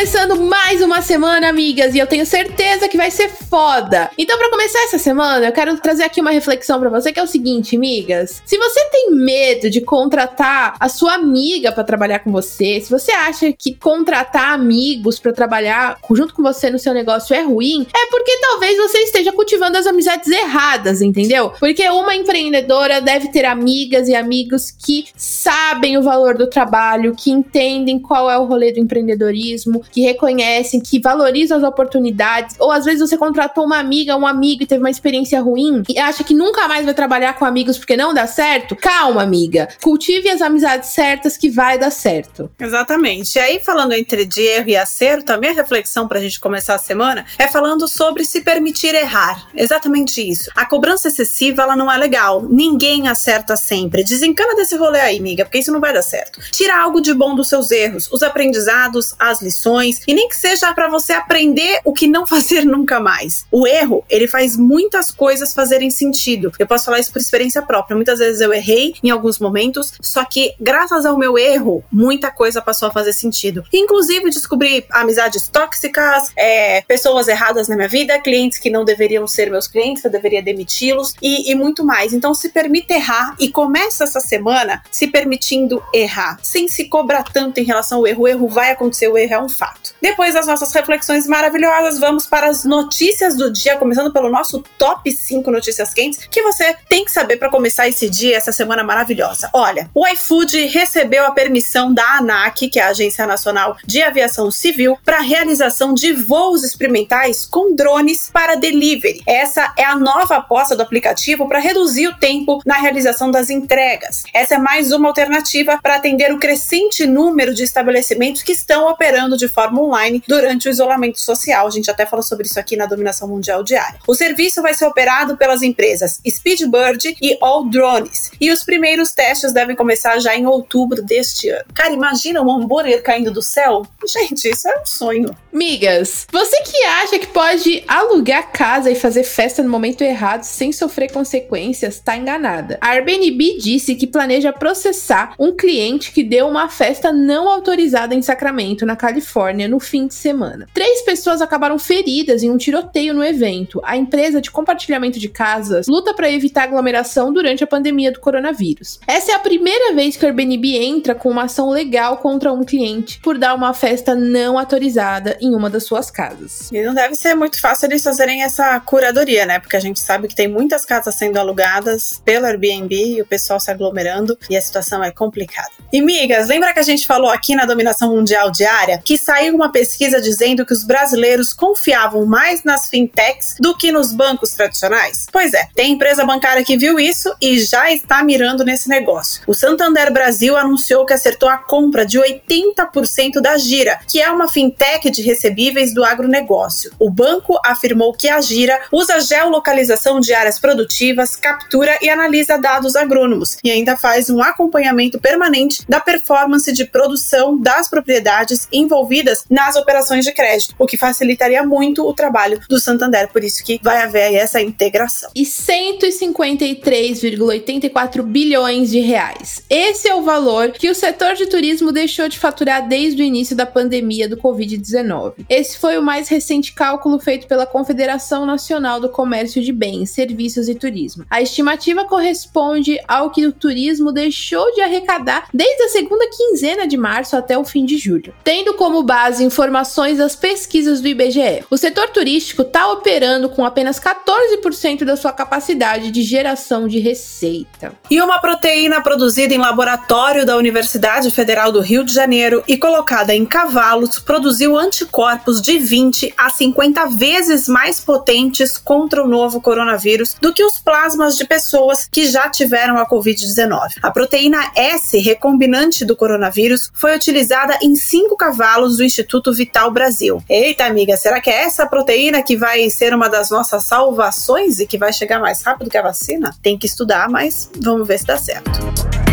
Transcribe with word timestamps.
Começando 0.00 0.34
mais 0.40 0.79
uma 0.90 1.02
semana, 1.02 1.48
amigas, 1.48 1.94
e 1.94 2.00
eu 2.00 2.06
tenho 2.06 2.26
certeza 2.26 2.88
que 2.88 2.96
vai 2.96 3.12
ser 3.12 3.28
foda. 3.28 4.10
Então, 4.18 4.36
para 4.36 4.50
começar 4.50 4.80
essa 4.80 4.98
semana, 4.98 5.46
eu 5.46 5.52
quero 5.52 5.76
trazer 5.78 6.02
aqui 6.02 6.20
uma 6.20 6.32
reflexão 6.32 6.80
para 6.80 6.90
você 6.90 7.12
que 7.12 7.20
é 7.20 7.22
o 7.22 7.28
seguinte, 7.28 7.76
amigas. 7.76 8.42
Se 8.44 8.58
você 8.58 8.80
tem 8.90 9.12
medo 9.12 9.70
de 9.70 9.80
contratar 9.80 10.74
a 10.80 10.88
sua 10.88 11.14
amiga 11.14 11.70
para 11.70 11.84
trabalhar 11.84 12.18
com 12.18 12.32
você, 12.32 12.80
se 12.80 12.90
você 12.90 13.12
acha 13.12 13.52
que 13.52 13.72
contratar 13.72 14.52
amigos 14.52 15.20
para 15.20 15.32
trabalhar 15.32 15.96
junto 16.10 16.34
com 16.34 16.42
você 16.42 16.68
no 16.70 16.78
seu 16.78 16.92
negócio 16.92 17.36
é 17.36 17.42
ruim, 17.42 17.86
é 17.94 18.06
porque 18.10 18.36
talvez 18.40 18.76
você 18.76 18.98
esteja 18.98 19.30
cultivando 19.30 19.78
as 19.78 19.86
amizades 19.86 20.28
erradas, 20.28 21.00
entendeu? 21.00 21.52
Porque 21.60 21.88
uma 21.88 22.16
empreendedora 22.16 23.00
deve 23.00 23.28
ter 23.28 23.44
amigas 23.44 24.08
e 24.08 24.14
amigos 24.16 24.72
que 24.72 25.06
sabem 25.16 25.96
o 25.96 26.02
valor 26.02 26.36
do 26.36 26.48
trabalho, 26.48 27.14
que 27.14 27.30
entendem 27.30 27.96
qual 27.96 28.28
é 28.28 28.36
o 28.36 28.44
rolê 28.44 28.72
do 28.72 28.80
empreendedorismo, 28.80 29.84
que 29.92 30.00
reconhecem, 30.00 30.79
que 30.80 31.00
valorizam 31.00 31.58
as 31.58 31.64
oportunidades, 31.64 32.56
ou 32.58 32.70
às 32.70 32.84
vezes 32.84 33.00
você 33.00 33.16
contratou 33.16 33.64
uma 33.64 33.78
amiga, 33.78 34.16
um 34.16 34.26
amigo 34.26 34.62
e 34.62 34.66
teve 34.66 34.82
uma 34.82 34.90
experiência 34.90 35.40
ruim 35.40 35.82
e 35.88 35.98
acha 35.98 36.24
que 36.24 36.34
nunca 36.34 36.66
mais 36.68 36.84
vai 36.84 36.94
trabalhar 36.94 37.34
com 37.34 37.44
amigos 37.44 37.78
porque 37.78 37.96
não 37.96 38.14
dá 38.14 38.26
certo. 38.26 38.76
Calma, 38.76 39.22
amiga. 39.22 39.68
Cultive 39.82 40.28
as 40.28 40.40
amizades 40.40 40.90
certas 40.90 41.36
que 41.36 41.50
vai 41.50 41.78
dar 41.78 41.90
certo. 41.90 42.50
Exatamente. 42.58 43.36
E 43.36 43.38
aí, 43.38 43.60
falando 43.60 43.92
entre 43.92 44.24
de 44.24 44.42
erro 44.42 44.68
e 44.68 44.76
acerto, 44.76 45.32
a 45.32 45.36
minha 45.36 45.52
reflexão 45.52 46.08
pra 46.08 46.20
gente 46.20 46.40
começar 46.40 46.74
a 46.74 46.78
semana 46.78 47.24
é 47.38 47.48
falando 47.48 47.86
sobre 47.88 48.24
se 48.24 48.40
permitir 48.40 48.94
errar. 48.94 49.48
Exatamente 49.54 50.20
isso. 50.20 50.50
A 50.54 50.66
cobrança 50.66 51.08
excessiva, 51.08 51.62
ela 51.62 51.76
não 51.76 51.90
é 51.90 51.96
legal. 51.96 52.42
Ninguém 52.48 53.08
acerta 53.08 53.56
sempre. 53.56 54.04
Desencana 54.04 54.54
desse 54.54 54.76
rolê 54.76 55.00
aí, 55.00 55.18
amiga, 55.18 55.44
porque 55.44 55.58
isso 55.58 55.72
não 55.72 55.80
vai 55.80 55.92
dar 55.92 56.02
certo. 56.02 56.40
Tira 56.50 56.80
algo 56.80 57.00
de 57.00 57.12
bom 57.12 57.34
dos 57.34 57.48
seus 57.48 57.70
erros, 57.70 58.08
os 58.10 58.22
aprendizados, 58.22 59.14
as 59.18 59.42
lições 59.42 60.00
e 60.06 60.14
nem 60.14 60.28
que 60.28 60.36
seja 60.36 60.69
para 60.74 60.88
você 60.88 61.12
aprender 61.12 61.80
o 61.84 61.92
que 61.92 62.06
não 62.06 62.26
fazer 62.26 62.64
nunca 62.66 63.00
mais. 63.00 63.44
O 63.50 63.66
erro, 63.66 64.04
ele 64.08 64.28
faz 64.28 64.56
muitas 64.56 65.10
coisas 65.10 65.52
fazerem 65.52 65.90
sentido. 65.90 66.52
Eu 66.58 66.66
posso 66.66 66.84
falar 66.84 67.00
isso 67.00 67.12
por 67.12 67.20
experiência 67.20 67.62
própria. 67.62 67.96
Muitas 67.96 68.18
vezes 68.18 68.40
eu 68.40 68.52
errei 68.52 68.94
em 69.02 69.10
alguns 69.10 69.38
momentos, 69.38 69.92
só 70.00 70.24
que 70.24 70.54
graças 70.60 71.06
ao 71.06 71.18
meu 71.18 71.38
erro, 71.38 71.84
muita 71.90 72.30
coisa 72.30 72.60
passou 72.60 72.88
a 72.88 72.92
fazer 72.92 73.12
sentido. 73.12 73.64
Inclusive 73.72 74.30
descobri 74.30 74.84
amizades 74.90 75.48
tóxicas, 75.48 76.32
é, 76.36 76.82
pessoas 76.82 77.28
erradas 77.28 77.68
na 77.68 77.76
minha 77.76 77.88
vida, 77.88 78.18
clientes 78.20 78.58
que 78.58 78.70
não 78.70 78.84
deveriam 78.84 79.26
ser 79.26 79.50
meus 79.50 79.66
clientes, 79.66 80.04
eu 80.04 80.10
deveria 80.10 80.42
demiti-los 80.42 81.14
e, 81.22 81.50
e 81.50 81.54
muito 81.54 81.84
mais. 81.84 82.12
Então 82.12 82.34
se 82.34 82.50
permita 82.50 82.94
errar 82.94 83.34
e 83.38 83.48
começa 83.50 84.04
essa 84.04 84.20
semana 84.20 84.82
se 84.90 85.06
permitindo 85.06 85.82
errar, 85.94 86.38
sem 86.42 86.68
se 86.68 86.84
cobrar 86.86 87.24
tanto 87.24 87.58
em 87.58 87.64
relação 87.64 87.98
ao 87.98 88.06
erro. 88.06 88.22
O 88.22 88.28
erro 88.28 88.48
vai 88.48 88.70
acontecer, 88.70 89.08
o 89.08 89.16
erro 89.16 89.34
é 89.34 89.42
um 89.42 89.48
fato. 89.48 89.94
Depois 90.00 90.34
das 90.34 90.46
nossas 90.46 90.59
reflexões 90.68 91.26
maravilhosas, 91.26 91.98
vamos 91.98 92.26
para 92.26 92.48
as 92.48 92.64
notícias 92.64 93.36
do 93.36 93.50
dia, 93.50 93.76
começando 93.76 94.12
pelo 94.12 94.28
nosso 94.28 94.62
top 94.76 95.10
5 95.10 95.50
notícias 95.50 95.94
quentes 95.94 96.26
que 96.30 96.42
você 96.42 96.76
tem 96.88 97.04
que 97.04 97.12
saber 97.12 97.36
para 97.36 97.50
começar 97.50 97.88
esse 97.88 98.08
dia, 98.08 98.36
essa 98.36 98.52
semana 98.52 98.84
maravilhosa. 98.84 99.48
Olha, 99.52 99.90
o 99.94 100.06
iFood 100.06 100.66
recebeu 100.66 101.24
a 101.24 101.32
permissão 101.32 101.92
da 101.92 102.18
ANAC, 102.18 102.68
que 102.68 102.78
é 102.78 102.82
a 102.82 102.88
Agência 102.88 103.26
Nacional 103.26 103.76
de 103.86 104.02
Aviação 104.02 104.50
Civil, 104.50 104.98
para 105.04 105.20
realização 105.20 105.94
de 105.94 106.12
voos 106.12 106.62
experimentais 106.62 107.46
com 107.46 107.74
drones 107.74 108.30
para 108.32 108.54
delivery. 108.54 109.22
Essa 109.26 109.72
é 109.76 109.84
a 109.84 109.96
nova 109.96 110.36
aposta 110.36 110.76
do 110.76 110.82
aplicativo 110.82 111.48
para 111.48 111.58
reduzir 111.58 112.08
o 112.08 112.16
tempo 112.16 112.60
na 112.66 112.76
realização 112.76 113.30
das 113.30 113.50
entregas. 113.50 114.22
Essa 114.34 114.56
é 114.56 114.58
mais 114.58 114.92
uma 114.92 115.08
alternativa 115.08 115.78
para 115.82 115.96
atender 115.96 116.32
o 116.32 116.38
crescente 116.38 117.06
número 117.06 117.54
de 117.54 117.62
estabelecimentos 117.62 118.42
que 118.42 118.52
estão 118.52 118.88
operando 118.88 119.36
de 119.36 119.48
forma 119.48 119.80
online 119.80 120.22
durante 120.26 120.49
o 120.66 120.70
isolamento 120.70 121.20
social. 121.20 121.66
A 121.66 121.70
gente 121.70 121.90
até 121.90 122.06
falou 122.06 122.22
sobre 122.22 122.46
isso 122.46 122.58
aqui 122.58 122.76
na 122.76 122.86
Dominação 122.86 123.28
Mundial 123.28 123.62
Diária. 123.62 123.98
O 124.06 124.14
serviço 124.14 124.62
vai 124.62 124.74
ser 124.74 124.86
operado 124.86 125.36
pelas 125.36 125.62
empresas 125.62 126.20
Speedbird 126.28 127.16
e 127.20 127.36
All 127.40 127.68
Drones. 127.68 128.30
E 128.40 128.50
os 128.50 128.64
primeiros 128.64 129.12
testes 129.12 129.52
devem 129.52 129.76
começar 129.76 130.18
já 130.18 130.34
em 130.36 130.46
outubro 130.46 131.02
deste 131.02 131.48
ano. 131.48 131.64
Cara, 131.74 131.92
imagina 131.92 132.42
um 132.42 132.50
hambúrguer 132.50 133.02
caindo 133.02 133.30
do 133.30 133.42
céu? 133.42 133.86
Gente, 134.06 134.48
isso 134.48 134.68
é 134.68 134.80
um 134.80 134.86
sonho. 134.86 135.36
Migas, 135.52 136.26
você 136.32 136.62
que 136.62 136.84
acha 136.84 137.18
que 137.18 137.26
pode 137.26 137.84
alugar 137.86 138.52
casa 138.52 138.90
e 138.90 138.94
fazer 138.94 139.24
festa 139.24 139.62
no 139.62 139.68
momento 139.68 140.02
errado 140.02 140.44
sem 140.44 140.72
sofrer 140.72 141.12
consequências, 141.12 142.00
tá 142.00 142.16
enganada. 142.16 142.78
A 142.80 142.90
Airbnb 142.90 143.58
disse 143.58 143.94
que 143.94 144.06
planeja 144.06 144.52
processar 144.52 145.34
um 145.38 145.54
cliente 145.54 146.12
que 146.12 146.22
deu 146.22 146.48
uma 146.48 146.68
festa 146.68 147.12
não 147.12 147.48
autorizada 147.48 148.14
em 148.14 148.22
Sacramento, 148.22 148.86
na 148.86 148.96
Califórnia 148.96 149.68
no 149.68 149.80
fim 149.80 150.06
de 150.06 150.14
semana. 150.14 150.39
Três 150.72 151.02
pessoas 151.02 151.40
acabaram 151.42 151.78
feridas 151.78 152.42
em 152.42 152.50
um 152.50 152.56
tiroteio 152.56 153.14
no 153.14 153.24
evento. 153.24 153.80
A 153.84 153.96
empresa 153.96 154.40
de 154.40 154.50
compartilhamento 154.50 155.18
de 155.18 155.28
casas 155.28 155.86
luta 155.86 156.14
para 156.14 156.30
evitar 156.30 156.64
aglomeração 156.64 157.32
durante 157.32 157.64
a 157.64 157.66
pandemia 157.66 158.12
do 158.12 158.20
coronavírus. 158.20 159.00
Essa 159.06 159.32
é 159.32 159.34
a 159.34 159.38
primeira 159.38 159.94
vez 159.94 160.16
que 160.16 160.24
a 160.24 160.28
Airbnb 160.28 160.76
entra 160.76 161.14
com 161.14 161.30
uma 161.30 161.44
ação 161.44 161.70
legal 161.70 162.18
contra 162.18 162.52
um 162.52 162.64
cliente 162.64 163.20
por 163.20 163.38
dar 163.38 163.54
uma 163.54 163.74
festa 163.74 164.14
não 164.14 164.58
autorizada 164.58 165.36
em 165.40 165.54
uma 165.54 165.68
das 165.68 165.84
suas 165.84 166.10
casas. 166.10 166.70
E 166.72 166.82
não 166.82 166.94
deve 166.94 167.14
ser 167.14 167.34
muito 167.34 167.60
fácil 167.60 167.86
eles 167.86 168.02
fazerem 168.02 168.42
essa 168.42 168.78
curadoria, 168.80 169.46
né? 169.46 169.58
Porque 169.58 169.76
a 169.76 169.80
gente 169.80 170.00
sabe 170.00 170.28
que 170.28 170.34
tem 170.34 170.48
muitas 170.48 170.84
casas 170.84 171.14
sendo 171.14 171.38
alugadas 171.38 172.20
pelo 172.24 172.46
Airbnb 172.46 172.94
e 172.94 173.22
o 173.22 173.26
pessoal 173.26 173.60
se 173.60 173.70
aglomerando 173.70 174.38
e 174.48 174.56
a 174.56 174.62
situação 174.62 175.02
é 175.02 175.10
complicada. 175.10 175.70
E 175.92 176.00
migas, 176.00 176.48
lembra 176.48 176.72
que 176.72 176.78
a 176.78 176.84
gente 176.84 177.06
falou 177.06 177.30
aqui 177.30 177.54
na 177.54 177.64
Dominação 177.64 178.14
Mundial 178.14 178.50
Diária 178.50 179.00
que 179.04 179.18
saiu 179.18 179.54
uma 179.54 179.72
pesquisa 179.72 180.20
dizendo 180.30 180.64
que 180.64 180.72
os 180.72 180.84
brasileiros 180.84 181.52
confiavam 181.52 182.24
mais 182.24 182.62
nas 182.62 182.88
fintechs 182.88 183.56
do 183.58 183.76
que 183.76 183.90
nos 183.90 184.12
bancos 184.12 184.52
tradicionais? 184.52 185.26
Pois 185.32 185.52
é, 185.52 185.68
tem 185.74 185.92
empresa 185.92 186.24
bancária 186.24 186.64
que 186.64 186.76
viu 186.76 187.00
isso 187.00 187.34
e 187.40 187.58
já 187.58 187.90
está 187.90 188.22
mirando 188.22 188.64
nesse 188.64 188.88
negócio. 188.88 189.42
O 189.44 189.54
Santander 189.54 190.12
Brasil 190.12 190.56
anunciou 190.56 191.04
que 191.04 191.12
acertou 191.12 191.48
a 191.48 191.58
compra 191.58 192.06
de 192.06 192.18
80% 192.18 193.40
da 193.40 193.58
Gira, 193.58 193.98
que 194.06 194.20
é 194.20 194.30
uma 194.30 194.48
fintech 194.48 195.10
de 195.10 195.22
recebíveis 195.22 195.92
do 195.92 196.04
agronegócio. 196.04 196.92
O 196.98 197.10
banco 197.10 197.58
afirmou 197.64 198.12
que 198.12 198.28
a 198.28 198.40
Gira 198.40 198.80
usa 198.92 199.20
geolocalização 199.20 200.20
de 200.20 200.32
áreas 200.32 200.60
produtivas, 200.60 201.34
captura 201.34 201.98
e 202.00 202.08
analisa 202.08 202.56
dados 202.56 202.94
agrônomos 202.94 203.58
e 203.64 203.70
ainda 203.70 203.96
faz 203.96 204.30
um 204.30 204.40
acompanhamento 204.40 205.18
permanente 205.18 205.82
da 205.88 205.98
performance 205.98 206.72
de 206.72 206.84
produção 206.84 207.58
das 207.58 207.88
propriedades 207.88 208.68
envolvidas 208.72 209.44
nas 209.50 209.74
operações 209.76 210.19
de 210.20 210.32
crédito, 210.32 210.74
o 210.78 210.86
que 210.86 210.96
facilitaria 210.96 211.62
muito 211.62 212.02
o 212.06 212.14
trabalho 212.14 212.60
do 212.68 212.78
Santander. 212.78 213.28
Por 213.28 213.44
isso 213.44 213.64
que 213.64 213.80
vai 213.82 214.02
haver 214.02 214.22
aí 214.22 214.36
essa 214.36 214.60
integração. 214.60 215.30
E 215.34 215.42
153,84 215.42 218.22
bilhões 218.22 218.90
de 218.90 219.00
reais. 219.00 219.62
Esse 219.68 220.08
é 220.08 220.14
o 220.14 220.22
valor 220.22 220.70
que 220.72 220.90
o 220.90 220.94
setor 220.94 221.34
de 221.34 221.46
turismo 221.46 221.92
deixou 221.92 222.28
de 222.28 222.38
faturar 222.38 222.88
desde 222.88 223.22
o 223.22 223.24
início 223.24 223.56
da 223.56 223.66
pandemia 223.66 224.28
do 224.28 224.36
Covid-19. 224.36 225.32
Esse 225.48 225.78
foi 225.78 225.98
o 225.98 226.02
mais 226.02 226.28
recente 226.28 226.72
cálculo 226.72 227.18
feito 227.18 227.46
pela 227.46 227.66
Confederação 227.66 228.46
Nacional 228.46 229.00
do 229.00 229.08
Comércio 229.08 229.62
de 229.62 229.72
Bens, 229.72 230.10
Serviços 230.10 230.68
e 230.68 230.74
Turismo. 230.74 231.24
A 231.30 231.42
estimativa 231.42 232.04
corresponde 232.04 232.98
ao 233.06 233.30
que 233.30 233.46
o 233.46 233.52
turismo 233.52 234.12
deixou 234.12 234.72
de 234.74 234.80
arrecadar 234.80 235.48
desde 235.52 235.84
a 235.84 235.88
segunda 235.88 236.28
quinzena 236.28 236.86
de 236.86 236.96
março 236.96 237.36
até 237.36 237.58
o 237.58 237.64
fim 237.64 237.84
de 237.84 237.96
julho. 237.96 238.34
Tendo 238.42 238.74
como 238.74 239.02
base 239.02 239.44
informações 239.44 239.99
das 240.00 240.34
pesquisas 240.34 241.00
do 241.00 241.08
IBGE. 241.08 241.64
O 241.70 241.76
setor 241.76 242.08
turístico 242.08 242.62
está 242.62 242.90
operando 242.90 243.50
com 243.50 243.66
apenas 243.66 244.00
14% 244.00 245.04
da 245.04 245.14
sua 245.14 245.30
capacidade 245.30 246.10
de 246.10 246.22
geração 246.22 246.88
de 246.88 246.98
receita. 246.98 247.92
E 248.10 248.20
uma 248.20 248.40
proteína 248.40 249.02
produzida 249.02 249.54
em 249.54 249.58
laboratório 249.58 250.46
da 250.46 250.56
Universidade 250.56 251.30
Federal 251.30 251.70
do 251.70 251.80
Rio 251.80 252.02
de 252.02 252.14
Janeiro 252.14 252.64
e 252.66 252.78
colocada 252.78 253.34
em 253.34 253.44
cavalos 253.44 254.18
produziu 254.18 254.76
anticorpos 254.76 255.60
de 255.60 255.78
20 255.78 256.32
a 256.36 256.48
50 256.48 257.06
vezes 257.10 257.68
mais 257.68 258.00
potentes 258.00 258.78
contra 258.78 259.22
o 259.22 259.28
novo 259.28 259.60
coronavírus 259.60 260.34
do 260.40 260.54
que 260.54 260.64
os 260.64 260.78
plasmas 260.78 261.36
de 261.36 261.44
pessoas 261.44 262.08
que 262.10 262.26
já 262.26 262.48
tiveram 262.48 262.96
a 262.96 263.06
Covid-19. 263.06 263.98
A 264.02 264.10
proteína 264.10 264.72
S 264.74 265.18
recombinante 265.18 266.04
do 266.04 266.16
coronavírus 266.16 266.90
foi 266.94 267.14
utilizada 267.14 267.78
em 267.82 267.94
cinco 267.94 268.36
cavalos 268.36 268.96
do 268.96 269.04
Instituto 269.04 269.52
Vital 269.52 269.89
Brasil. 269.90 270.42
Eita, 270.48 270.84
amiga, 270.84 271.16
será 271.16 271.40
que 271.40 271.50
é 271.50 271.64
essa 271.64 271.86
proteína 271.86 272.42
que 272.42 272.56
vai 272.56 272.88
ser 272.90 273.14
uma 273.14 273.28
das 273.28 273.50
nossas 273.50 273.84
salvações 273.84 274.80
e 274.80 274.86
que 274.86 274.98
vai 274.98 275.12
chegar 275.12 275.38
mais 275.38 275.62
rápido 275.62 275.90
que 275.90 275.98
a 275.98 276.02
vacina? 276.02 276.54
Tem 276.62 276.78
que 276.78 276.86
estudar, 276.86 277.28
mas 277.28 277.70
vamos 277.80 278.06
ver 278.06 278.18
se 278.18 278.26
dá 278.26 278.36
certo. 278.36 279.29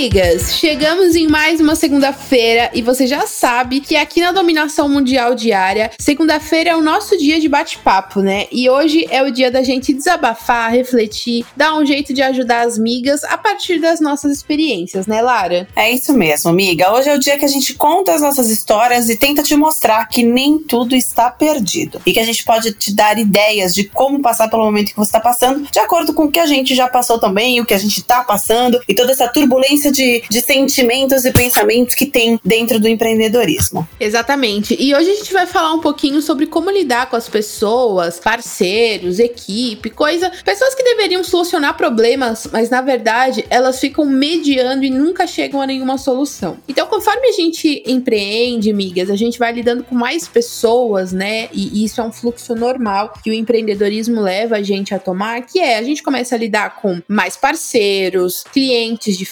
Bom, 0.00 0.04
migas, 0.04 0.54
chegamos 0.54 1.14
em 1.14 1.28
mais 1.28 1.60
uma 1.60 1.76
segunda-feira 1.76 2.70
e 2.72 2.80
você 2.80 3.06
já 3.06 3.26
sabe 3.26 3.80
que 3.80 3.96
aqui 3.96 4.22
na 4.22 4.32
Dominação 4.32 4.88
Mundial 4.88 5.34
Diária, 5.34 5.90
segunda-feira 5.98 6.70
é 6.70 6.74
o 6.74 6.80
nosso 6.80 7.18
dia 7.18 7.38
de 7.38 7.46
bate-papo, 7.50 8.20
né? 8.20 8.46
E 8.50 8.70
hoje 8.70 9.06
é 9.10 9.22
o 9.22 9.30
dia 9.30 9.50
da 9.50 9.62
gente 9.62 9.92
desabafar, 9.92 10.72
refletir, 10.72 11.44
dar 11.54 11.76
um 11.76 11.84
jeito 11.84 12.14
de 12.14 12.22
ajudar 12.22 12.66
as 12.66 12.78
migas 12.78 13.22
a 13.24 13.36
partir 13.36 13.78
das 13.78 14.00
nossas 14.00 14.32
experiências, 14.32 15.06
né, 15.06 15.20
Lara? 15.20 15.68
É 15.76 15.90
isso 15.90 16.14
mesmo, 16.14 16.48
amiga. 16.48 16.94
Hoje 16.94 17.10
é 17.10 17.14
o 17.14 17.20
dia 17.20 17.38
que 17.38 17.44
a 17.44 17.48
gente 17.48 17.74
conta 17.74 18.14
as 18.14 18.22
nossas 18.22 18.48
histórias 18.48 19.10
e 19.10 19.18
tenta 19.18 19.42
te 19.42 19.54
mostrar 19.54 20.06
que 20.06 20.22
nem 20.22 20.58
tudo 20.58 20.96
está 20.96 21.30
perdido 21.30 22.00
e 22.06 22.14
que 22.14 22.20
a 22.20 22.24
gente 22.24 22.42
pode 22.42 22.72
te 22.72 22.94
dar 22.94 23.18
ideias 23.18 23.74
de 23.74 23.84
como 23.84 24.22
passar 24.22 24.48
pelo 24.48 24.64
momento 24.64 24.92
que 24.92 24.96
você 24.96 25.10
está 25.10 25.20
passando, 25.20 25.68
de 25.70 25.78
acordo 25.78 26.14
com 26.14 26.24
o 26.24 26.32
que 26.32 26.38
a 26.38 26.46
gente 26.46 26.74
já 26.74 26.88
passou 26.88 27.18
também, 27.18 27.60
o 27.60 27.66
que 27.66 27.74
a 27.74 27.78
gente 27.78 27.98
está 27.98 28.24
passando 28.24 28.80
e 28.88 28.94
toda 28.94 29.12
essa 29.12 29.28
turbulência 29.28 29.89
de, 29.90 30.22
de 30.28 30.40
sentimentos 30.40 31.24
e 31.24 31.32
pensamentos 31.32 31.94
que 31.94 32.06
tem 32.06 32.38
dentro 32.44 32.78
do 32.78 32.88
empreendedorismo. 32.88 33.88
Exatamente. 33.98 34.76
E 34.78 34.94
hoje 34.94 35.10
a 35.10 35.14
gente 35.14 35.32
vai 35.32 35.46
falar 35.46 35.72
um 35.72 35.80
pouquinho 35.80 36.20
sobre 36.22 36.46
como 36.46 36.70
lidar 36.70 37.08
com 37.08 37.16
as 37.16 37.28
pessoas, 37.28 38.18
parceiros, 38.18 39.18
equipe, 39.18 39.90
coisa. 39.90 40.30
Pessoas 40.44 40.74
que 40.74 40.82
deveriam 40.82 41.22
solucionar 41.22 41.76
problemas, 41.76 42.48
mas 42.52 42.70
na 42.70 42.80
verdade 42.80 43.44
elas 43.50 43.80
ficam 43.80 44.04
mediando 44.04 44.84
e 44.84 44.90
nunca 44.90 45.26
chegam 45.26 45.60
a 45.60 45.66
nenhuma 45.66 45.98
solução. 45.98 46.58
Então, 46.68 46.86
conforme 46.86 47.28
a 47.28 47.32
gente 47.32 47.82
empreende, 47.86 48.72
migas, 48.72 49.10
a 49.10 49.16
gente 49.16 49.38
vai 49.38 49.52
lidando 49.52 49.84
com 49.84 49.94
mais 49.94 50.26
pessoas, 50.28 51.12
né? 51.12 51.48
E 51.52 51.84
isso 51.84 52.00
é 52.00 52.04
um 52.04 52.12
fluxo 52.12 52.54
normal 52.54 53.12
que 53.22 53.30
o 53.30 53.34
empreendedorismo 53.34 54.20
leva 54.20 54.56
a 54.56 54.62
gente 54.62 54.94
a 54.94 54.98
tomar, 54.98 55.42
que 55.42 55.58
é 55.58 55.78
a 55.78 55.82
gente 55.82 56.02
começa 56.02 56.34
a 56.34 56.38
lidar 56.38 56.80
com 56.80 57.00
mais 57.08 57.36
parceiros, 57.36 58.44
clientes 58.52 59.16
de 59.16 59.24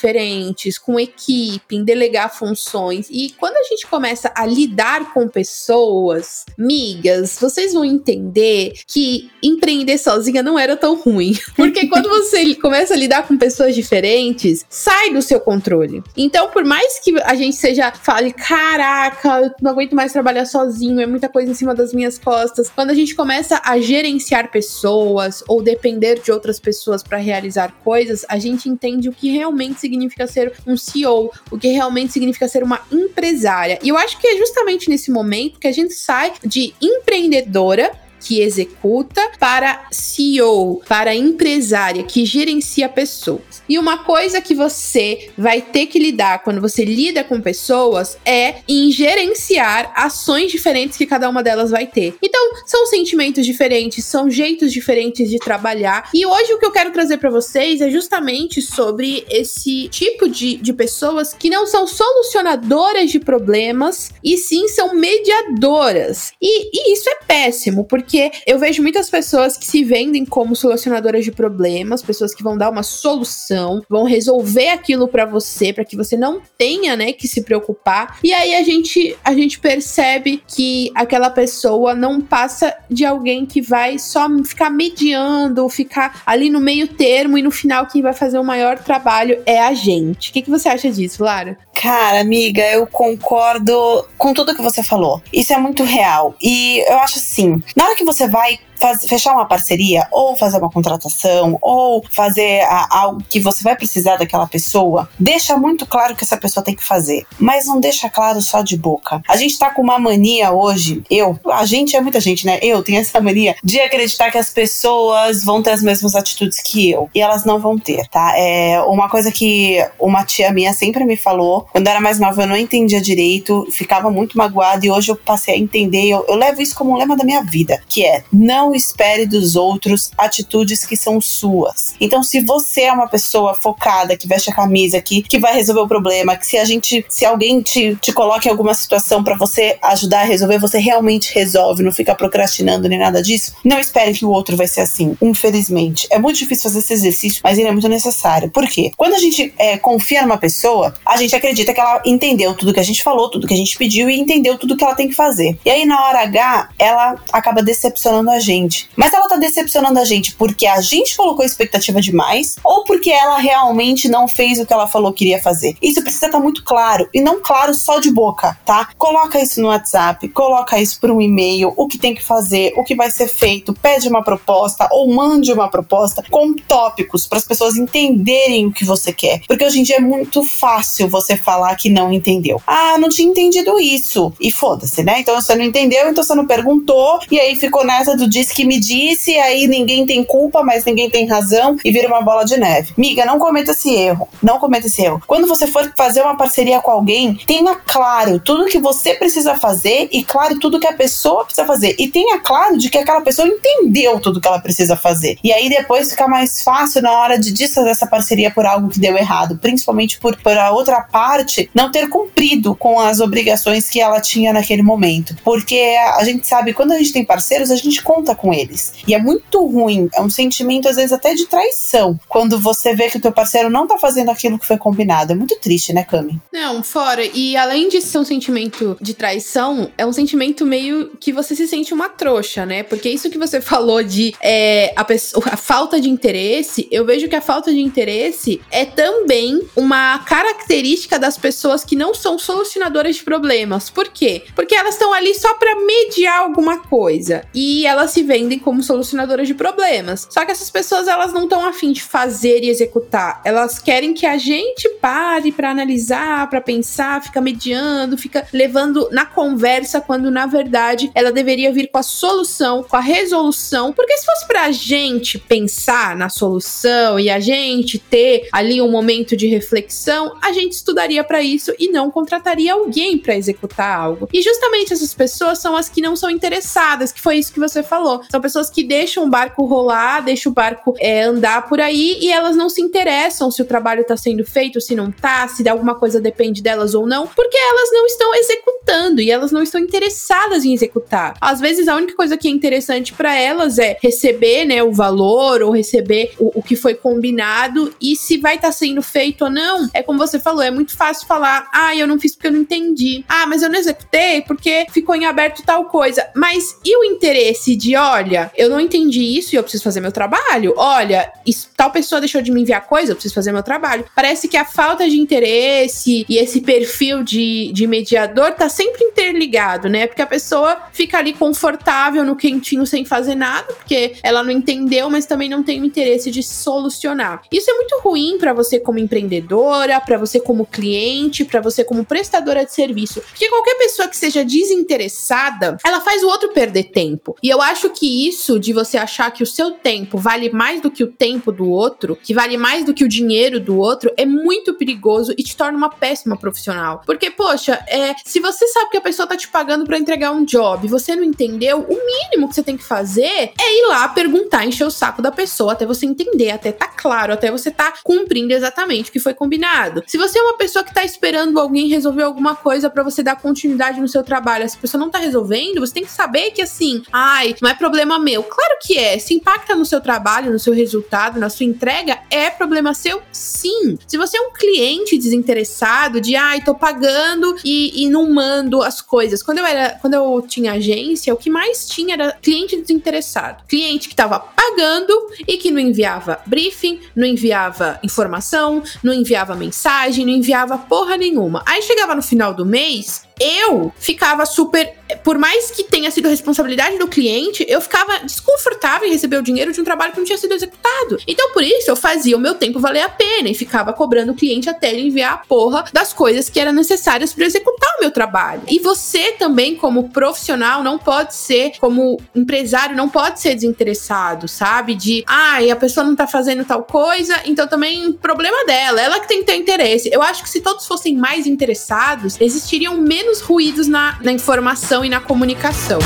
diferentes, 0.48 0.78
com 0.78 0.98
equipe, 0.98 1.76
em 1.76 1.84
delegar 1.84 2.34
funções. 2.34 3.08
E 3.10 3.34
quando 3.36 3.56
a 3.56 3.62
gente 3.64 3.86
começa 3.86 4.32
a 4.34 4.46
lidar 4.46 5.12
com 5.12 5.28
pessoas, 5.28 6.44
migas, 6.56 7.38
vocês 7.40 7.72
vão 7.72 7.84
entender 7.84 8.72
que 8.86 9.30
empreender 9.42 9.98
sozinha 9.98 10.42
não 10.42 10.58
era 10.58 10.76
tão 10.76 10.96
ruim. 10.96 11.36
Porque 11.56 11.86
quando 11.88 12.08
você 12.08 12.54
começa 12.54 12.94
a 12.94 12.96
lidar 12.96 13.26
com 13.26 13.36
pessoas 13.36 13.74
diferentes, 13.74 14.64
sai 14.68 15.10
do 15.10 15.22
seu 15.22 15.40
controle. 15.40 16.02
Então, 16.16 16.50
por 16.50 16.64
mais 16.64 16.98
que 16.98 17.18
a 17.22 17.34
gente 17.34 17.56
seja, 17.56 17.92
fale, 17.92 18.32
caraca, 18.32 19.40
eu 19.40 19.50
não 19.60 19.72
aguento 19.72 19.94
mais 19.94 20.12
trabalhar 20.12 20.46
sozinho, 20.46 21.00
é 21.00 21.06
muita 21.06 21.28
coisa 21.28 21.50
em 21.50 21.54
cima 21.54 21.74
das 21.74 21.92
minhas 21.92 22.18
costas. 22.18 22.70
Quando 22.70 22.90
a 22.90 22.94
gente 22.94 23.14
começa 23.14 23.60
a 23.64 23.78
gerenciar 23.78 24.50
pessoas 24.50 25.42
ou 25.48 25.62
depender 25.62 26.20
de 26.20 26.30
outras 26.30 26.58
pessoas 26.60 27.02
para 27.02 27.18
realizar 27.18 27.72
coisas, 27.84 28.24
a 28.28 28.38
gente 28.38 28.68
entende 28.68 29.08
o 29.08 29.12
que 29.12 29.30
realmente 29.30 29.80
significa 29.80 30.26
ser 30.26 30.37
um 30.66 30.76
CEO, 30.76 31.30
o 31.50 31.58
que 31.58 31.68
realmente 31.68 32.12
significa 32.12 32.48
ser 32.48 32.62
uma 32.62 32.80
empresária. 32.90 33.78
E 33.82 33.88
eu 33.88 33.96
acho 33.96 34.18
que 34.18 34.26
é 34.26 34.36
justamente 34.36 34.88
nesse 34.88 35.10
momento 35.10 35.58
que 35.58 35.66
a 35.66 35.72
gente 35.72 35.94
sai 35.94 36.32
de 36.44 36.74
empreendedora 36.80 37.90
que 38.20 38.40
executa, 38.40 39.20
para 39.38 39.86
CEO, 39.90 40.82
para 40.88 41.14
empresária 41.14 42.02
que 42.02 42.24
gerencia 42.24 42.88
pessoas. 42.88 43.62
E 43.68 43.78
uma 43.78 43.98
coisa 43.98 44.40
que 44.40 44.54
você 44.54 45.30
vai 45.36 45.60
ter 45.60 45.86
que 45.86 45.98
lidar 45.98 46.42
quando 46.42 46.60
você 46.60 46.84
lida 46.84 47.22
com 47.22 47.40
pessoas 47.40 48.18
é 48.24 48.56
em 48.68 48.90
gerenciar 48.90 49.92
ações 49.94 50.50
diferentes 50.50 50.96
que 50.96 51.06
cada 51.06 51.28
uma 51.28 51.42
delas 51.42 51.70
vai 51.70 51.86
ter. 51.86 52.16
Então, 52.22 52.40
são 52.66 52.86
sentimentos 52.86 53.44
diferentes, 53.44 54.04
são 54.04 54.30
jeitos 54.30 54.72
diferentes 54.72 55.28
de 55.28 55.38
trabalhar. 55.38 56.08
E 56.14 56.24
hoje 56.24 56.54
o 56.54 56.58
que 56.58 56.66
eu 56.66 56.72
quero 56.72 56.92
trazer 56.92 57.18
para 57.18 57.30
vocês 57.30 57.80
é 57.80 57.90
justamente 57.90 58.62
sobre 58.62 59.24
esse 59.28 59.88
tipo 59.88 60.28
de, 60.28 60.56
de 60.56 60.72
pessoas 60.72 61.34
que 61.34 61.50
não 61.50 61.66
são 61.66 61.86
solucionadoras 61.86 63.10
de 63.10 63.20
problemas 63.20 64.10
e 64.24 64.36
sim 64.36 64.68
são 64.68 64.94
mediadoras. 64.94 66.32
E, 66.40 66.70
e 66.72 66.92
isso 66.92 67.08
é 67.10 67.16
péssimo, 67.26 67.84
porque 67.84 68.07
eu 68.46 68.58
vejo 68.58 68.82
muitas 68.82 69.10
pessoas 69.10 69.56
que 69.56 69.66
se 69.66 69.84
vendem 69.84 70.24
como 70.24 70.56
solucionadoras 70.56 71.24
de 71.24 71.32
problemas, 71.32 72.02
pessoas 72.02 72.34
que 72.34 72.42
vão 72.42 72.56
dar 72.56 72.70
uma 72.70 72.82
solução 72.82 73.82
vão 73.88 74.04
resolver 74.04 74.68
aquilo 74.70 75.08
para 75.08 75.24
você, 75.24 75.72
para 75.72 75.84
que 75.84 75.96
você 75.96 76.16
não 76.16 76.40
tenha, 76.56 76.96
né, 76.96 77.12
que 77.12 77.28
se 77.28 77.42
preocupar. 77.42 78.18
E 78.22 78.32
aí 78.32 78.54
a 78.54 78.62
gente 78.62 79.16
a 79.24 79.32
gente 79.34 79.58
percebe 79.58 80.42
que 80.46 80.90
aquela 80.94 81.30
pessoa 81.30 81.94
não 81.94 82.20
passa 82.20 82.74
de 82.90 83.04
alguém 83.04 83.44
que 83.46 83.60
vai 83.60 83.98
só 83.98 84.26
ficar 84.44 84.70
mediando, 84.70 85.68
ficar 85.68 86.22
ali 86.24 86.50
no 86.50 86.60
meio 86.60 86.88
termo 86.88 87.38
e 87.38 87.42
no 87.42 87.50
final 87.50 87.86
quem 87.86 88.02
vai 88.02 88.12
fazer 88.12 88.38
o 88.38 88.44
maior 88.44 88.78
trabalho 88.78 89.42
é 89.44 89.60
a 89.60 89.74
gente. 89.74 90.30
O 90.30 90.32
que, 90.32 90.42
que 90.42 90.50
você 90.50 90.68
acha 90.68 90.90
disso, 90.90 91.22
Lara? 91.22 91.58
Cara, 91.80 92.20
amiga, 92.20 92.60
eu 92.72 92.88
concordo 92.88 94.04
com 94.18 94.34
tudo 94.34 94.54
que 94.54 94.60
você 94.60 94.82
falou. 94.82 95.22
Isso 95.32 95.52
é 95.52 95.58
muito 95.58 95.84
real. 95.84 96.34
E 96.42 96.84
eu 96.88 96.98
acho 96.98 97.18
assim, 97.18 97.62
na 97.76 97.84
hora 97.84 97.94
que 97.94 98.04
você 98.04 98.26
vai 98.26 98.58
faz, 98.80 99.04
fechar 99.06 99.32
uma 99.32 99.46
parceria, 99.46 100.06
ou 100.10 100.36
fazer 100.36 100.58
uma 100.58 100.70
contratação, 100.70 101.58
ou 101.60 102.04
fazer 102.10 102.60
a, 102.62 103.00
algo 103.00 103.22
que 103.28 103.40
você 103.40 103.62
vai 103.62 103.76
precisar 103.76 104.16
daquela 104.16 104.46
pessoa, 104.46 105.08
deixa 105.18 105.56
muito 105.56 105.86
claro 105.86 106.14
que 106.14 106.24
essa 106.24 106.36
pessoa 106.36 106.64
tem 106.64 106.74
que 106.74 106.84
fazer. 106.84 107.26
Mas 107.38 107.66
não 107.66 107.80
deixa 107.80 108.08
claro 108.08 108.40
só 108.40 108.62
de 108.62 108.76
boca. 108.76 109.22
A 109.28 109.36
gente 109.36 109.58
tá 109.58 109.70
com 109.70 109.82
uma 109.82 109.98
mania 109.98 110.52
hoje, 110.52 111.02
eu, 111.10 111.38
a 111.50 111.64
gente 111.64 111.96
é 111.96 112.00
muita 112.00 112.20
gente, 112.20 112.46
né? 112.46 112.58
Eu 112.62 112.82
tenho 112.82 113.00
essa 113.00 113.20
mania 113.20 113.56
de 113.62 113.80
acreditar 113.80 114.30
que 114.30 114.38
as 114.38 114.50
pessoas 114.50 115.44
vão 115.44 115.62
ter 115.62 115.70
as 115.70 115.82
mesmas 115.82 116.14
atitudes 116.14 116.60
que 116.60 116.90
eu. 116.90 117.08
E 117.14 117.20
elas 117.20 117.44
não 117.44 117.58
vão 117.58 117.78
ter, 117.78 118.06
tá? 118.08 118.34
É 118.36 118.80
uma 118.82 119.08
coisa 119.08 119.30
que 119.30 119.84
uma 119.98 120.24
tia 120.24 120.52
minha 120.52 120.72
sempre 120.72 121.04
me 121.04 121.16
falou. 121.16 121.66
Quando 121.72 121.86
eu 121.86 121.90
era 121.90 122.00
mais 122.00 122.18
nova, 122.18 122.42
eu 122.42 122.46
não 122.46 122.56
entendia 122.56 123.00
direito, 123.00 123.66
ficava 123.70 124.10
muito 124.10 124.36
magoada, 124.36 124.84
e 124.84 124.90
hoje 124.90 125.10
eu 125.10 125.16
passei 125.16 125.54
a 125.54 125.58
entender. 125.58 126.06
Eu, 126.08 126.24
eu 126.28 126.34
levo 126.36 126.60
isso 126.60 126.74
como 126.74 126.92
um 126.92 126.96
lema 126.96 127.16
da 127.16 127.24
minha 127.24 127.42
vida, 127.42 127.80
que 127.88 128.04
é 128.04 128.22
não 128.32 128.67
não 128.68 128.74
espere 128.74 129.24
dos 129.24 129.56
outros 129.56 130.10
atitudes 130.16 130.84
que 130.84 130.96
são 130.96 131.20
suas. 131.20 131.94
Então, 131.98 132.22
se 132.22 132.40
você 132.40 132.82
é 132.82 132.92
uma 132.92 133.08
pessoa 133.08 133.54
focada, 133.54 134.16
que 134.16 134.28
veste 134.28 134.50
a 134.50 134.54
camisa, 134.54 135.00
que, 135.00 135.22
que 135.22 135.38
vai 135.38 135.54
resolver 135.54 135.80
o 135.80 135.88
problema, 135.88 136.36
que 136.36 136.46
se 136.46 136.58
a 136.58 136.64
gente, 136.64 137.04
se 137.08 137.24
alguém 137.24 137.62
te, 137.62 137.96
te 137.96 138.12
coloca 138.12 138.46
em 138.46 138.50
alguma 138.50 138.74
situação 138.74 139.24
para 139.24 139.36
você 139.36 139.78
ajudar 139.82 140.20
a 140.20 140.24
resolver, 140.24 140.58
você 140.58 140.78
realmente 140.78 141.34
resolve, 141.34 141.82
não 141.82 141.92
fica 141.92 142.14
procrastinando 142.14 142.88
nem 142.88 142.98
nada 142.98 143.22
disso, 143.22 143.54
não 143.64 143.78
espere 143.78 144.12
que 144.12 144.24
o 144.24 144.30
outro 144.30 144.56
vai 144.56 144.66
ser 144.66 144.82
assim. 144.82 145.16
Infelizmente. 145.22 146.06
É 146.10 146.18
muito 146.18 146.38
difícil 146.38 146.64
fazer 146.64 146.80
esse 146.80 146.92
exercício, 146.92 147.40
mas 147.42 147.58
ele 147.58 147.68
é 147.68 147.72
muito 147.72 147.88
necessário. 147.88 148.50
Por 148.50 148.66
quê? 148.68 148.90
Quando 148.96 149.14
a 149.14 149.18
gente 149.18 149.52
é, 149.56 149.78
confia 149.78 150.22
numa 150.22 150.36
pessoa, 150.36 150.94
a 151.06 151.16
gente 151.16 151.34
acredita 151.34 151.72
que 151.72 151.80
ela 151.80 152.02
entendeu 152.04 152.54
tudo 152.54 152.74
que 152.74 152.80
a 152.80 152.84
gente 152.84 153.02
falou, 153.02 153.30
tudo 153.30 153.46
que 153.46 153.54
a 153.54 153.56
gente 153.56 153.76
pediu 153.78 154.10
e 154.10 154.18
entendeu 154.18 154.58
tudo 154.58 154.76
que 154.76 154.84
ela 154.84 154.94
tem 154.94 155.08
que 155.08 155.14
fazer. 155.14 155.58
E 155.64 155.70
aí, 155.70 155.86
na 155.86 156.04
hora 156.04 156.22
H, 156.22 156.68
ela 156.78 157.16
acaba 157.32 157.62
decepcionando 157.62 158.30
a 158.30 158.38
gente 158.38 158.57
gente. 158.58 158.88
Mas 158.96 159.12
ela 159.12 159.28
tá 159.28 159.36
decepcionando 159.36 159.98
a 159.98 160.04
gente 160.04 160.34
porque 160.34 160.66
a 160.66 160.80
gente 160.80 161.16
colocou 161.16 161.44
expectativa 161.44 162.00
demais 162.00 162.56
ou 162.64 162.84
porque 162.84 163.10
ela 163.10 163.38
realmente 163.38 164.08
não 164.08 164.26
fez 164.26 164.58
o 164.58 164.66
que 164.66 164.72
ela 164.72 164.86
falou 164.86 165.12
que 165.12 165.24
iria 165.24 165.40
fazer. 165.40 165.76
Isso 165.82 166.02
precisa 166.02 166.26
estar 166.26 166.38
tá 166.38 166.42
muito 166.42 166.64
claro 166.64 167.08
e 167.14 167.20
não 167.20 167.40
claro 167.40 167.74
só 167.74 167.98
de 167.98 168.10
boca, 168.10 168.58
tá? 168.64 168.88
Coloca 168.96 169.40
isso 169.40 169.60
no 169.60 169.68
WhatsApp, 169.68 170.28
coloca 170.28 170.80
isso 170.80 171.00
por 171.00 171.10
um 171.10 171.20
e-mail, 171.20 171.72
o 171.76 171.86
que 171.86 171.98
tem 171.98 172.14
que 172.14 172.22
fazer, 172.22 172.72
o 172.76 172.84
que 172.84 172.94
vai 172.94 173.10
ser 173.10 173.28
feito, 173.28 173.72
pede 173.72 174.08
uma 174.08 174.22
proposta 174.22 174.88
ou 174.90 175.12
mande 175.14 175.52
uma 175.52 175.68
proposta 175.68 176.22
com 176.30 176.54
tópicos 176.54 177.26
para 177.26 177.38
as 177.38 177.44
pessoas 177.44 177.76
entenderem 177.76 178.66
o 178.66 178.72
que 178.72 178.84
você 178.84 179.12
quer. 179.12 179.40
Porque 179.46 179.64
hoje 179.64 179.80
em 179.80 179.82
dia 179.82 179.96
é 179.96 180.00
muito 180.00 180.42
fácil 180.44 181.08
você 181.08 181.36
falar 181.36 181.74
que 181.76 181.88
não 181.88 182.12
entendeu. 182.12 182.60
Ah, 182.66 182.98
não 182.98 183.08
tinha 183.08 183.28
entendido 183.28 183.78
isso. 183.78 184.32
E 184.40 184.50
foda-se, 184.50 185.02
né? 185.02 185.20
Então 185.20 185.34
você 185.34 185.54
não 185.54 185.64
entendeu, 185.64 186.08
então 186.08 186.22
você 186.22 186.34
não 186.34 186.46
perguntou 186.46 187.18
e 187.30 187.38
aí 187.38 187.56
ficou 187.56 187.84
nessa 187.84 188.16
do 188.16 188.28
disse 188.28 188.47
disse 188.48 188.54
que 188.54 188.64
me 188.64 188.80
disse, 188.80 189.36
aí 189.38 189.66
ninguém 189.66 190.06
tem 190.06 190.24
culpa, 190.24 190.62
mas 190.62 190.84
ninguém 190.84 191.10
tem 191.10 191.26
razão 191.26 191.76
e 191.84 191.92
vira 191.92 192.08
uma 192.08 192.22
bola 192.22 192.44
de 192.44 192.56
neve. 192.56 192.92
Miga, 192.96 193.24
não 193.24 193.38
cometa 193.38 193.72
esse 193.72 193.94
erro. 193.94 194.28
Não 194.42 194.58
cometa 194.58 194.86
esse 194.86 195.02
erro. 195.02 195.22
Quando 195.26 195.46
você 195.46 195.66
for 195.66 195.92
fazer 195.96 196.22
uma 196.22 196.36
parceria 196.36 196.80
com 196.80 196.90
alguém, 196.90 197.34
tenha 197.46 197.74
claro 197.74 198.40
tudo 198.40 198.66
que 198.66 198.78
você 198.78 199.14
precisa 199.14 199.56
fazer 199.56 200.08
e 200.12 200.24
claro 200.24 200.58
tudo 200.58 200.80
que 200.80 200.86
a 200.86 200.92
pessoa 200.92 201.44
precisa 201.44 201.66
fazer. 201.66 201.94
E 201.98 202.08
tenha 202.08 202.38
claro 202.38 202.78
de 202.78 202.88
que 202.88 202.98
aquela 202.98 203.20
pessoa 203.20 203.46
entendeu 203.46 204.18
tudo 204.20 204.40
que 204.40 204.48
ela 204.48 204.60
precisa 204.60 204.96
fazer. 204.96 205.38
E 205.42 205.52
aí 205.52 205.68
depois 205.68 206.10
fica 206.10 206.26
mais 206.26 206.62
fácil 206.62 207.02
na 207.02 207.12
hora 207.12 207.38
de 207.38 207.52
desfazer 207.52 207.90
essa 207.90 208.06
parceria 208.06 208.50
por 208.50 208.64
algo 208.64 208.88
que 208.88 208.98
deu 208.98 209.16
errado, 209.16 209.58
principalmente 209.58 210.18
por, 210.18 210.36
por 210.36 210.56
a 210.56 210.70
outra 210.70 211.00
parte 211.02 211.70
não 211.74 211.90
ter 211.90 212.08
cumprido 212.08 212.74
com 212.74 212.98
as 213.00 213.20
obrigações 213.20 213.90
que 213.90 214.00
ela 214.00 214.20
tinha 214.20 214.52
naquele 214.52 214.82
momento. 214.82 215.36
Porque 215.44 215.96
a 216.16 216.24
gente 216.24 216.46
sabe, 216.46 216.72
quando 216.72 216.92
a 216.92 216.98
gente 216.98 217.12
tem 217.12 217.24
parceiros, 217.24 217.70
a 217.70 217.76
gente 217.76 218.02
conta 218.02 218.34
com 218.38 218.54
eles. 218.54 218.94
E 219.06 219.14
é 219.14 219.18
muito 219.18 219.66
ruim, 219.66 220.08
é 220.14 220.22
um 220.22 220.30
sentimento 220.30 220.88
às 220.88 220.96
vezes 220.96 221.12
até 221.12 221.34
de 221.34 221.46
traição, 221.46 222.18
quando 222.28 222.58
você 222.58 222.94
vê 222.94 223.10
que 223.10 223.18
o 223.18 223.20
teu 223.20 223.32
parceiro 223.32 223.68
não 223.68 223.86
tá 223.86 223.98
fazendo 223.98 224.30
aquilo 224.30 224.58
que 224.58 224.66
foi 224.66 224.78
combinado. 224.78 225.32
É 225.32 225.36
muito 225.36 225.58
triste, 225.60 225.92
né, 225.92 226.04
Cami? 226.04 226.40
Não, 226.52 226.82
fora. 226.82 227.24
E 227.24 227.56
além 227.56 227.88
de 227.88 228.00
ser 228.00 228.18
um 228.18 228.24
sentimento 228.24 228.96
de 229.00 229.12
traição, 229.14 229.90
é 229.98 230.06
um 230.06 230.12
sentimento 230.12 230.64
meio 230.64 231.10
que 231.20 231.32
você 231.32 231.54
se 231.54 231.66
sente 231.66 231.92
uma 231.92 232.08
trouxa, 232.08 232.64
né? 232.64 232.82
Porque 232.82 233.08
isso 233.08 233.28
que 233.28 233.38
você 233.38 233.60
falou 233.62 234.02
de 234.02 234.34
é, 234.40 234.92
a, 234.96 235.04
pessoa, 235.04 235.44
a 235.50 235.56
falta 235.56 236.00
de 236.00 236.08
interesse, 236.08 236.88
eu 236.90 237.04
vejo 237.04 237.28
que 237.28 237.36
a 237.36 237.40
falta 237.40 237.72
de 237.72 237.80
interesse 237.80 238.60
é 238.70 238.84
também 238.84 239.60
uma 239.76 240.18
característica 240.20 241.18
das 241.18 241.36
pessoas 241.36 241.84
que 241.84 241.96
não 241.96 242.14
são 242.14 242.38
solucionadoras 242.38 243.16
de 243.16 243.24
problemas. 243.24 243.90
Por 243.90 244.08
quê? 244.08 244.44
Porque 244.54 244.74
elas 244.74 244.94
estão 244.94 245.12
ali 245.12 245.34
só 245.34 245.54
para 245.54 245.74
mediar 245.76 246.40
alguma 246.40 246.78
coisa 246.78 247.42
e 247.54 247.86
elas 247.86 248.10
se 248.10 248.22
vendem 248.28 248.58
como 248.58 248.82
solucionadoras 248.82 249.48
de 249.48 249.54
problemas. 249.54 250.28
Só 250.30 250.44
que 250.44 250.52
essas 250.52 250.70
pessoas 250.70 251.08
elas 251.08 251.32
não 251.32 251.44
estão 251.44 251.66
afim 251.66 251.92
de 251.92 252.02
fazer 252.02 252.62
e 252.62 252.68
executar. 252.68 253.40
Elas 253.42 253.78
querem 253.78 254.12
que 254.12 254.26
a 254.26 254.36
gente 254.36 254.88
pare 255.00 255.50
para 255.50 255.70
analisar, 255.70 256.48
para 256.50 256.60
pensar, 256.60 257.22
fica 257.22 257.40
mediando, 257.40 258.18
fica 258.18 258.46
levando 258.52 259.08
na 259.10 259.24
conversa 259.24 260.00
quando 260.00 260.30
na 260.30 260.44
verdade 260.44 261.10
ela 261.14 261.32
deveria 261.32 261.72
vir 261.72 261.88
com 261.90 261.98
a 261.98 262.02
solução, 262.02 262.82
com 262.82 262.96
a 262.96 263.00
resolução. 263.00 263.92
Porque 263.92 264.18
se 264.18 264.26
fosse 264.26 264.46
pra 264.46 264.70
gente 264.70 265.38
pensar 265.38 266.14
na 266.14 266.28
solução 266.28 267.18
e 267.18 267.30
a 267.30 267.40
gente 267.40 267.98
ter 267.98 268.48
ali 268.52 268.82
um 268.82 268.90
momento 268.90 269.36
de 269.36 269.46
reflexão, 269.46 270.36
a 270.42 270.52
gente 270.52 270.72
estudaria 270.72 271.24
para 271.24 271.40
isso 271.42 271.72
e 271.78 271.90
não 271.90 272.10
contrataria 272.10 272.74
alguém 272.74 273.16
para 273.16 273.34
executar 273.34 273.98
algo. 273.98 274.28
E 274.32 274.42
justamente 274.42 274.92
essas 274.92 275.14
pessoas 275.14 275.58
são 275.58 275.74
as 275.74 275.88
que 275.88 276.02
não 276.02 276.14
são 276.14 276.28
interessadas, 276.28 277.10
que 277.10 277.20
foi 277.20 277.36
isso 277.36 277.52
que 277.52 277.60
você 277.60 277.82
falou. 277.82 278.07
São 278.30 278.40
pessoas 278.40 278.70
que 278.70 278.82
deixam 278.84 279.24
o 279.24 279.30
barco 279.30 279.64
rolar, 279.64 280.20
deixam 280.20 280.52
o 280.52 280.54
barco 280.54 280.94
é, 280.98 281.22
andar 281.22 281.68
por 281.68 281.80
aí 281.80 282.18
e 282.20 282.30
elas 282.30 282.56
não 282.56 282.68
se 282.68 282.80
interessam 282.80 283.50
se 283.50 283.62
o 283.62 283.64
trabalho 283.64 284.04
tá 284.04 284.16
sendo 284.16 284.44
feito, 284.44 284.80
se 284.80 284.94
não 284.94 285.10
tá, 285.10 285.46
se 285.48 285.68
alguma 285.68 285.94
coisa 285.94 286.20
depende 286.20 286.62
delas 286.62 286.94
ou 286.94 287.06
não, 287.06 287.26
porque 287.26 287.56
elas 287.56 287.90
não 287.92 288.06
estão 288.06 288.34
executando 288.34 289.20
e 289.20 289.30
elas 289.30 289.52
não 289.52 289.62
estão 289.62 289.80
interessadas 289.80 290.64
em 290.64 290.72
executar. 290.72 291.34
Às 291.40 291.60
vezes 291.60 291.88
a 291.88 291.96
única 291.96 292.14
coisa 292.14 292.36
que 292.36 292.48
é 292.48 292.50
interessante 292.50 293.12
para 293.12 293.34
elas 293.34 293.78
é 293.78 293.98
receber, 294.02 294.64
né, 294.64 294.82
o 294.82 294.92
valor 294.92 295.62
ou 295.62 295.70
receber 295.70 296.32
o, 296.38 296.58
o 296.58 296.62
que 296.62 296.76
foi 296.76 296.94
combinado 296.94 297.94
e 298.00 298.16
se 298.16 298.38
vai 298.38 298.56
estar 298.56 298.68
tá 298.68 298.72
sendo 298.72 299.02
feito 299.02 299.44
ou 299.44 299.50
não. 299.50 299.88
É 299.92 300.02
como 300.02 300.18
você 300.18 300.38
falou, 300.38 300.62
é 300.62 300.70
muito 300.70 300.96
fácil 300.96 301.26
falar: 301.26 301.68
"Ah, 301.72 301.94
eu 301.94 302.06
não 302.06 302.18
fiz 302.18 302.34
porque 302.34 302.48
eu 302.48 302.52
não 302.52 302.60
entendi". 302.60 303.24
"Ah, 303.28 303.46
mas 303.46 303.62
eu 303.62 303.68
não 303.68 303.78
executei 303.78 304.42
porque 304.42 304.86
ficou 304.90 305.14
em 305.14 305.26
aberto 305.26 305.62
tal 305.64 305.84
coisa". 305.86 306.26
Mas 306.34 306.76
e 306.84 306.96
o 306.96 307.04
interesse 307.04 307.76
de, 307.76 307.94
olha, 307.98 308.50
eu 308.56 308.68
não 308.68 308.80
entendi 308.80 309.22
isso 309.22 309.54
e 309.54 309.56
eu 309.56 309.62
preciso 309.62 309.84
fazer 309.84 310.00
meu 310.00 310.12
trabalho? 310.12 310.74
Olha, 310.76 311.30
isso, 311.46 311.68
tal 311.76 311.90
pessoa 311.90 312.20
deixou 312.20 312.40
de 312.40 312.50
me 312.50 312.62
enviar 312.62 312.86
coisa, 312.86 313.12
eu 313.12 313.16
preciso 313.16 313.34
fazer 313.34 313.52
meu 313.52 313.62
trabalho. 313.62 314.04
Parece 314.14 314.48
que 314.48 314.56
a 314.56 314.64
falta 314.64 315.08
de 315.08 315.18
interesse 315.18 316.24
e 316.28 316.38
esse 316.38 316.60
perfil 316.60 317.22
de, 317.22 317.70
de 317.72 317.86
mediador 317.86 318.52
tá 318.52 318.68
sempre 318.68 319.04
interligado, 319.04 319.88
né? 319.88 320.06
Porque 320.06 320.22
a 320.22 320.26
pessoa 320.26 320.82
fica 320.92 321.18
ali 321.18 321.32
confortável 321.32 322.24
no 322.24 322.36
quentinho 322.36 322.86
sem 322.86 323.04
fazer 323.04 323.34
nada, 323.34 323.72
porque 323.72 324.16
ela 324.22 324.42
não 324.42 324.50
entendeu, 324.50 325.10
mas 325.10 325.26
também 325.26 325.48
não 325.48 325.62
tem 325.62 325.80
o 325.80 325.84
interesse 325.84 326.30
de 326.30 326.42
solucionar. 326.42 327.42
Isso 327.50 327.70
é 327.70 327.74
muito 327.74 327.98
ruim 328.00 328.38
para 328.38 328.52
você 328.52 328.78
como 328.78 328.98
empreendedora, 328.98 330.00
para 330.00 330.18
você 330.18 330.40
como 330.40 330.66
cliente, 330.66 331.44
para 331.44 331.60
você 331.60 331.84
como 331.84 332.04
prestadora 332.04 332.64
de 332.64 332.72
serviço. 332.72 333.20
Porque 333.20 333.48
qualquer 333.48 333.76
pessoa 333.76 334.08
que 334.08 334.16
seja 334.16 334.44
desinteressada, 334.44 335.76
ela 335.84 336.00
faz 336.00 336.22
o 336.22 336.28
outro 336.28 336.50
perder 336.50 336.84
tempo. 336.84 337.36
E 337.42 337.48
eu 337.48 337.60
acho 337.60 337.87
que 337.90 338.28
isso 338.28 338.58
de 338.58 338.72
você 338.72 338.96
achar 338.96 339.30
que 339.30 339.42
o 339.42 339.46
seu 339.46 339.72
tempo 339.72 340.18
vale 340.18 340.50
mais 340.50 340.80
do 340.80 340.90
que 340.90 341.04
o 341.04 341.06
tempo 341.06 341.52
do 341.52 341.68
outro, 341.68 342.16
que 342.16 342.34
vale 342.34 342.56
mais 342.56 342.84
do 342.84 342.94
que 342.94 343.04
o 343.04 343.08
dinheiro 343.08 343.60
do 343.60 343.76
outro, 343.78 344.12
é 344.16 344.24
muito 344.24 344.74
perigoso 344.74 345.32
e 345.36 345.42
te 345.42 345.56
torna 345.56 345.76
uma 345.76 345.90
péssima 345.90 346.36
profissional. 346.36 347.02
Porque, 347.04 347.30
poxa, 347.30 347.84
é, 347.88 348.14
se 348.24 348.40
você 348.40 348.66
sabe 348.68 348.90
que 348.90 348.96
a 348.96 349.00
pessoa 349.00 349.26
tá 349.26 349.36
te 349.36 349.48
pagando 349.48 349.84
para 349.84 349.98
entregar 349.98 350.32
um 350.32 350.44
job 350.44 350.86
e 350.86 350.90
você 350.90 351.14
não 351.14 351.24
entendeu, 351.24 351.80
o 351.80 351.94
mínimo 351.94 352.48
que 352.48 352.54
você 352.54 352.62
tem 352.62 352.76
que 352.76 352.84
fazer 352.84 353.52
é 353.58 353.78
ir 353.78 353.86
lá 353.88 354.08
perguntar, 354.08 354.66
encher 354.66 354.86
o 354.86 354.90
saco 354.90 355.22
da 355.22 355.30
pessoa 355.30 355.72
até 355.72 355.86
você 355.86 356.06
entender, 356.06 356.50
até 356.50 356.72
tá 356.72 356.86
claro, 356.86 357.32
até 357.32 357.50
você 357.50 357.70
tá 357.70 357.92
cumprindo 358.02 358.52
exatamente 358.52 359.10
o 359.10 359.12
que 359.12 359.20
foi 359.20 359.34
combinado. 359.34 360.02
Se 360.06 360.16
você 360.16 360.38
é 360.38 360.42
uma 360.42 360.56
pessoa 360.56 360.84
que 360.84 360.94
tá 360.94 361.04
esperando 361.04 361.58
alguém 361.58 361.88
resolver 361.88 362.22
alguma 362.22 362.54
coisa 362.54 362.90
para 362.90 363.02
você 363.02 363.22
dar 363.22 363.36
continuidade 363.36 364.00
no 364.00 364.08
seu 364.08 364.22
trabalho, 364.22 364.64
essa 364.64 364.78
pessoa 364.78 365.00
não 365.00 365.10
tá 365.10 365.18
resolvendo, 365.18 365.80
você 365.80 365.94
tem 365.94 366.04
que 366.04 366.10
saber 366.10 366.50
que 366.50 366.62
assim, 366.62 367.02
ai, 367.12 367.54
não 367.60 367.68
é 367.68 367.74
problema 367.78 368.18
meu. 368.18 368.42
Claro 368.42 368.76
que 368.82 368.98
é. 368.98 369.18
Se 369.18 369.34
impacta 369.34 369.74
no 369.74 369.84
seu 369.84 370.00
trabalho, 370.00 370.52
no 370.52 370.58
seu 370.58 370.74
resultado, 370.74 371.40
na 371.40 371.48
sua 371.48 371.64
entrega, 371.64 372.18
é 372.30 372.50
problema 372.50 372.92
seu, 372.92 373.22
sim. 373.32 373.98
Se 374.06 374.16
você 374.16 374.36
é 374.36 374.40
um 374.42 374.52
cliente 374.52 375.16
desinteressado, 375.16 376.20
de 376.20 376.36
ai, 376.36 376.60
tô 376.60 376.74
pagando 376.74 377.56
e, 377.64 378.04
e 378.04 378.08
não 378.08 378.30
mando 378.30 378.82
as 378.82 379.00
coisas. 379.00 379.42
Quando 379.42 379.58
eu 379.58 379.66
era, 379.66 379.98
quando 380.00 380.14
eu 380.14 380.44
tinha 380.46 380.72
agência, 380.72 381.32
o 381.32 381.36
que 381.36 381.48
mais 381.48 381.86
tinha 381.86 382.14
era 382.14 382.32
cliente 382.32 382.76
desinteressado. 382.76 383.64
Cliente 383.68 384.08
que 384.08 384.14
tava 384.14 384.40
pagando 384.40 385.14
e 385.46 385.56
que 385.56 385.70
não 385.70 385.80
enviava 385.80 386.40
briefing, 386.46 387.00
não 387.14 387.26
enviava 387.26 388.00
informação, 388.02 388.82
não 389.02 389.12
enviava 389.12 389.54
mensagem, 389.54 390.26
não 390.26 390.32
enviava 390.32 390.78
porra 390.78 391.16
nenhuma. 391.16 391.62
Aí 391.66 391.82
chegava 391.82 392.14
no 392.14 392.22
final 392.22 392.52
do 392.52 392.66
mês, 392.66 393.27
eu 393.40 393.92
ficava 393.98 394.44
super. 394.46 394.94
Por 395.24 395.38
mais 395.38 395.70
que 395.70 395.84
tenha 395.84 396.10
sido 396.10 396.28
responsabilidade 396.28 396.98
do 396.98 397.08
cliente, 397.08 397.64
eu 397.66 397.80
ficava 397.80 398.18
desconfortável 398.18 399.08
em 399.08 399.12
receber 399.12 399.38
o 399.38 399.42
dinheiro 399.42 399.72
de 399.72 399.80
um 399.80 399.84
trabalho 399.84 400.12
que 400.12 400.18
não 400.18 400.24
tinha 400.24 400.36
sido 400.36 400.52
executado. 400.52 401.18
Então, 401.26 401.52
por 401.52 401.62
isso, 401.62 401.90
eu 401.90 401.96
fazia 401.96 402.36
o 402.36 402.40
meu 402.40 402.54
tempo 402.54 402.78
valer 402.78 403.02
a 403.02 403.08
pena 403.08 403.48
e 403.48 403.54
ficava 403.54 403.92
cobrando 403.92 404.32
o 404.32 404.34
cliente 404.34 404.68
até 404.68 404.90
ele 404.90 405.08
enviar 405.08 405.32
a 405.32 405.36
porra 405.38 405.84
das 405.92 406.12
coisas 406.12 406.50
que 406.50 406.60
eram 406.60 406.72
necessárias 406.72 407.32
para 407.32 407.46
executar 407.46 407.90
o 407.96 408.00
meu 408.00 408.10
trabalho. 408.10 408.62
E 408.68 408.78
você 408.80 409.32
também, 409.32 409.76
como 409.76 410.10
profissional, 410.10 410.82
não 410.82 410.98
pode 410.98 411.34
ser, 411.34 411.72
como 411.78 412.20
empresário, 412.34 412.96
não 412.96 413.08
pode 413.08 413.40
ser 413.40 413.54
desinteressado, 413.54 414.46
sabe? 414.46 414.94
De, 414.94 415.24
ai, 415.26 415.70
ah, 415.70 415.72
a 415.74 415.76
pessoa 415.76 416.04
não 416.04 416.14
tá 416.14 416.26
fazendo 416.26 416.64
tal 416.64 416.84
coisa, 416.84 417.34
então 417.44 417.66
também 417.66 418.12
problema 418.12 418.64
dela, 418.64 419.00
ela 419.00 419.20
que 419.20 419.28
tem 419.28 419.40
que 419.40 419.46
ter 419.46 419.56
interesse. 419.56 420.10
Eu 420.12 420.22
acho 420.22 420.42
que 420.42 420.50
se 420.50 420.60
todos 420.60 420.86
fossem 420.86 421.16
mais 421.16 421.46
interessados, 421.46 422.40
existiriam 422.40 422.96
menos 422.96 423.27
menos 423.28 423.40
ruídos 423.42 423.86
na, 423.86 424.16
na 424.22 424.32
informação 424.32 425.04
e 425.04 425.10
na 425.10 425.20
comunicação. 425.20 425.98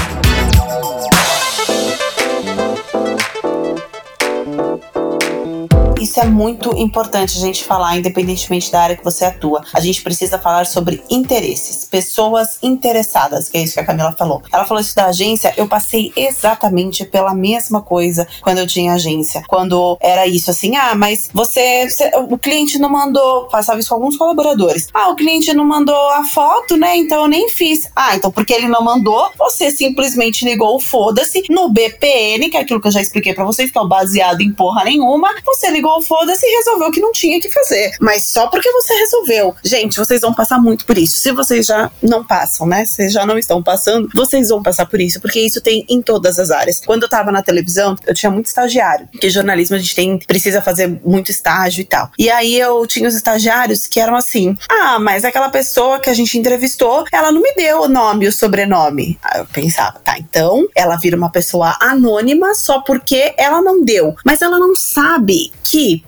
Isso 6.13 6.21
é 6.21 6.27
muito 6.27 6.77
importante 6.77 7.39
a 7.39 7.41
gente 7.41 7.65
falar, 7.65 7.97
independentemente 7.97 8.71
da 8.71 8.83
área 8.83 8.97
que 8.97 9.03
você 9.03 9.25
atua. 9.25 9.63
A 9.73 9.81
gente 9.81 10.03
precisa 10.03 10.39
falar 10.39 10.67
sobre 10.67 11.03
interesses, 11.09 11.87
pessoas 11.87 12.59
interessadas, 12.63 13.49
que 13.49 13.57
é 13.57 13.63
isso 13.63 13.73
que 13.73 13.81
a 13.81 13.85
Camila 13.87 14.13
falou. 14.13 14.43
Ela 14.53 14.67
falou 14.67 14.83
isso 14.83 14.95
da 14.95 15.07
agência, 15.07 15.55
eu 15.57 15.67
passei 15.67 16.13
exatamente 16.15 17.07
pela 17.07 17.35
mesma 17.35 17.81
coisa 17.81 18.29
quando 18.43 18.59
eu 18.59 18.67
tinha 18.67 18.93
agência. 18.93 19.43
Quando 19.49 19.97
era 20.03 20.27
isso 20.27 20.51
assim, 20.51 20.77
ah, 20.77 20.95
mas 20.95 21.31
você, 21.33 21.89
você 21.89 22.11
o 22.29 22.37
cliente 22.37 22.79
não 22.79 22.91
mandou, 22.91 23.47
passava 23.47 23.81
isso 23.81 23.89
com 23.89 23.95
alguns 23.95 24.19
colaboradores. 24.19 24.89
Ah, 24.93 25.09
o 25.09 25.17
cliente 25.17 25.55
não 25.55 25.65
mandou 25.65 26.11
a 26.11 26.25
foto, 26.25 26.77
né? 26.77 26.95
Então 26.95 27.23
eu 27.23 27.29
nem 27.29 27.49
fiz. 27.49 27.91
Ah, 27.97 28.15
então 28.15 28.31
porque 28.31 28.53
ele 28.53 28.69
não 28.69 28.85
mandou, 28.85 29.31
você 29.39 29.71
simplesmente 29.71 30.45
ligou 30.45 30.77
o 30.77 30.81
foda-se 30.81 31.43
no 31.49 31.71
BPN, 31.71 32.51
que 32.51 32.59
é 32.59 32.61
aquilo 32.61 32.83
que 32.83 32.89
eu 32.89 32.93
já 32.93 33.01
expliquei 33.01 33.33
para 33.33 33.47
vocês, 33.47 33.71
que 33.71 33.79
é 33.79 33.87
baseado 33.87 34.43
em 34.43 34.53
porra 34.53 34.85
nenhuma. 34.85 35.31
Você 35.47 35.71
ligou 35.71 36.02
foda-se 36.03 36.47
e 36.47 36.57
resolveu 36.57 36.91
que 36.91 37.01
não 37.01 37.13
tinha 37.13 37.41
que 37.41 37.51
fazer. 37.51 37.93
Mas 38.01 38.25
só 38.25 38.47
porque 38.49 38.71
você 38.73 38.95
resolveu. 38.95 39.55
Gente, 39.65 39.97
vocês 39.97 40.21
vão 40.21 40.35
passar 40.35 40.59
muito 40.59 40.85
por 40.85 40.99
isso. 40.99 41.19
Se 41.19 41.33
vocês 41.33 41.67
já 41.67 41.91
não 42.03 42.25
passam, 42.25 42.67
né? 42.67 42.85
Vocês 42.85 43.13
já 43.13 43.25
não 43.27 43.39
estão 43.39 43.63
passando, 43.63 44.09
vocês 44.15 44.49
vão 44.49 44.63
passar 44.63 44.87
por 44.87 45.01
isso, 45.01 45.21
porque 45.21 45.41
isso 45.41 45.61
tem 45.61 45.85
em 45.89 46.03
todas 46.03 46.39
as 46.39 46.51
áreas. 46.51 46.81
Quando 46.85 47.05
eu 47.05 47.09
tava 47.09 47.31
na 47.33 47.43
televisão, 47.43 47.97
eu 48.07 48.15
tinha 48.15 48.31
muito 48.31 48.47
estagiário, 48.47 49.09
porque 49.11 49.31
jornalismo 49.31 49.77
a 49.77 49.79
gente 49.79 49.95
tem 49.95 50.19
precisa 50.19 50.63
fazer 50.63 51.01
muito 51.05 51.31
estágio 51.31 51.83
e 51.83 51.85
tal. 51.85 52.11
E 52.19 52.31
aí 52.31 52.59
eu 52.59 52.87
tinha 52.87 53.09
os 53.09 53.15
estagiários 53.15 53.87
que 53.87 54.01
eram 54.01 54.17
assim: 54.17 54.57
"Ah, 54.69 54.99
mas 54.99 55.25
aquela 55.25 55.49
pessoa 55.49 55.99
que 55.99 56.11
a 56.11 56.15
gente 56.15 56.39
entrevistou, 56.39 57.05
ela 57.13 57.33
não 57.33 57.41
me 57.41 57.55
deu 57.55 57.83
o 57.83 57.89
nome 57.89 58.25
e 58.25 58.29
o 58.29 58.33
sobrenome". 58.33 59.19
Aí 59.23 59.41
eu 59.41 59.47
pensava: 59.47 59.99
"Tá, 59.99 60.19
então 60.19 60.67
ela 60.75 60.97
vira 60.97 61.17
uma 61.17 61.31
pessoa 61.31 61.77
anônima 61.81 62.55
só 62.55 62.81
porque 62.81 63.35
ela 63.37 63.61
não 63.61 63.85
deu". 63.85 64.15
Mas 64.25 64.43
ela 64.43 64.59
não 64.59 64.75
sabe 64.75 65.53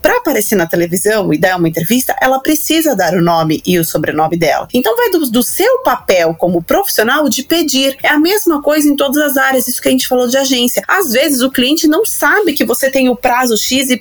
para 0.03 0.19
aparecer 0.19 0.57
na 0.57 0.67
televisão 0.67 1.33
e 1.33 1.39
dar 1.39 1.57
uma 1.57 1.69
entrevista, 1.69 2.17
ela 2.21 2.39
precisa 2.39 2.95
dar 2.95 3.15
o 3.15 3.23
nome 3.23 3.63
e 3.67 3.79
o 3.79 3.85
sobrenome 3.85 4.37
dela. 4.37 4.69
Então 4.73 4.97
vai 4.97 5.11
do, 5.11 5.31
do 5.31 5.43
seu 5.43 5.79
papel 5.83 6.35
como 6.35 6.63
profissional 6.63 7.29
de 7.29 7.43
pedir. 7.43 7.97
É 8.03 8.09
a 8.09 8.19
mesma 8.19 8.63
coisa 8.63 8.89
em 8.89 8.97
todas 8.97 9.19
as 9.19 9.37
áreas, 9.37 9.69
isso 9.69 9.81
que 9.81 9.89
a 9.89 9.91
gente 9.91 10.09
falou 10.09 10.27
de 10.27 10.37
agência. 10.37 10.83
Às 10.89 11.13
vezes 11.13 11.41
o 11.41 11.51
cliente 11.51 11.87
não 11.87 12.05
sabe 12.05 12.53
que 12.53 12.65
você 12.65 12.91
tem 12.91 13.09
o 13.09 13.17
prazo 13.17 13.57
XYZ, 13.57 13.99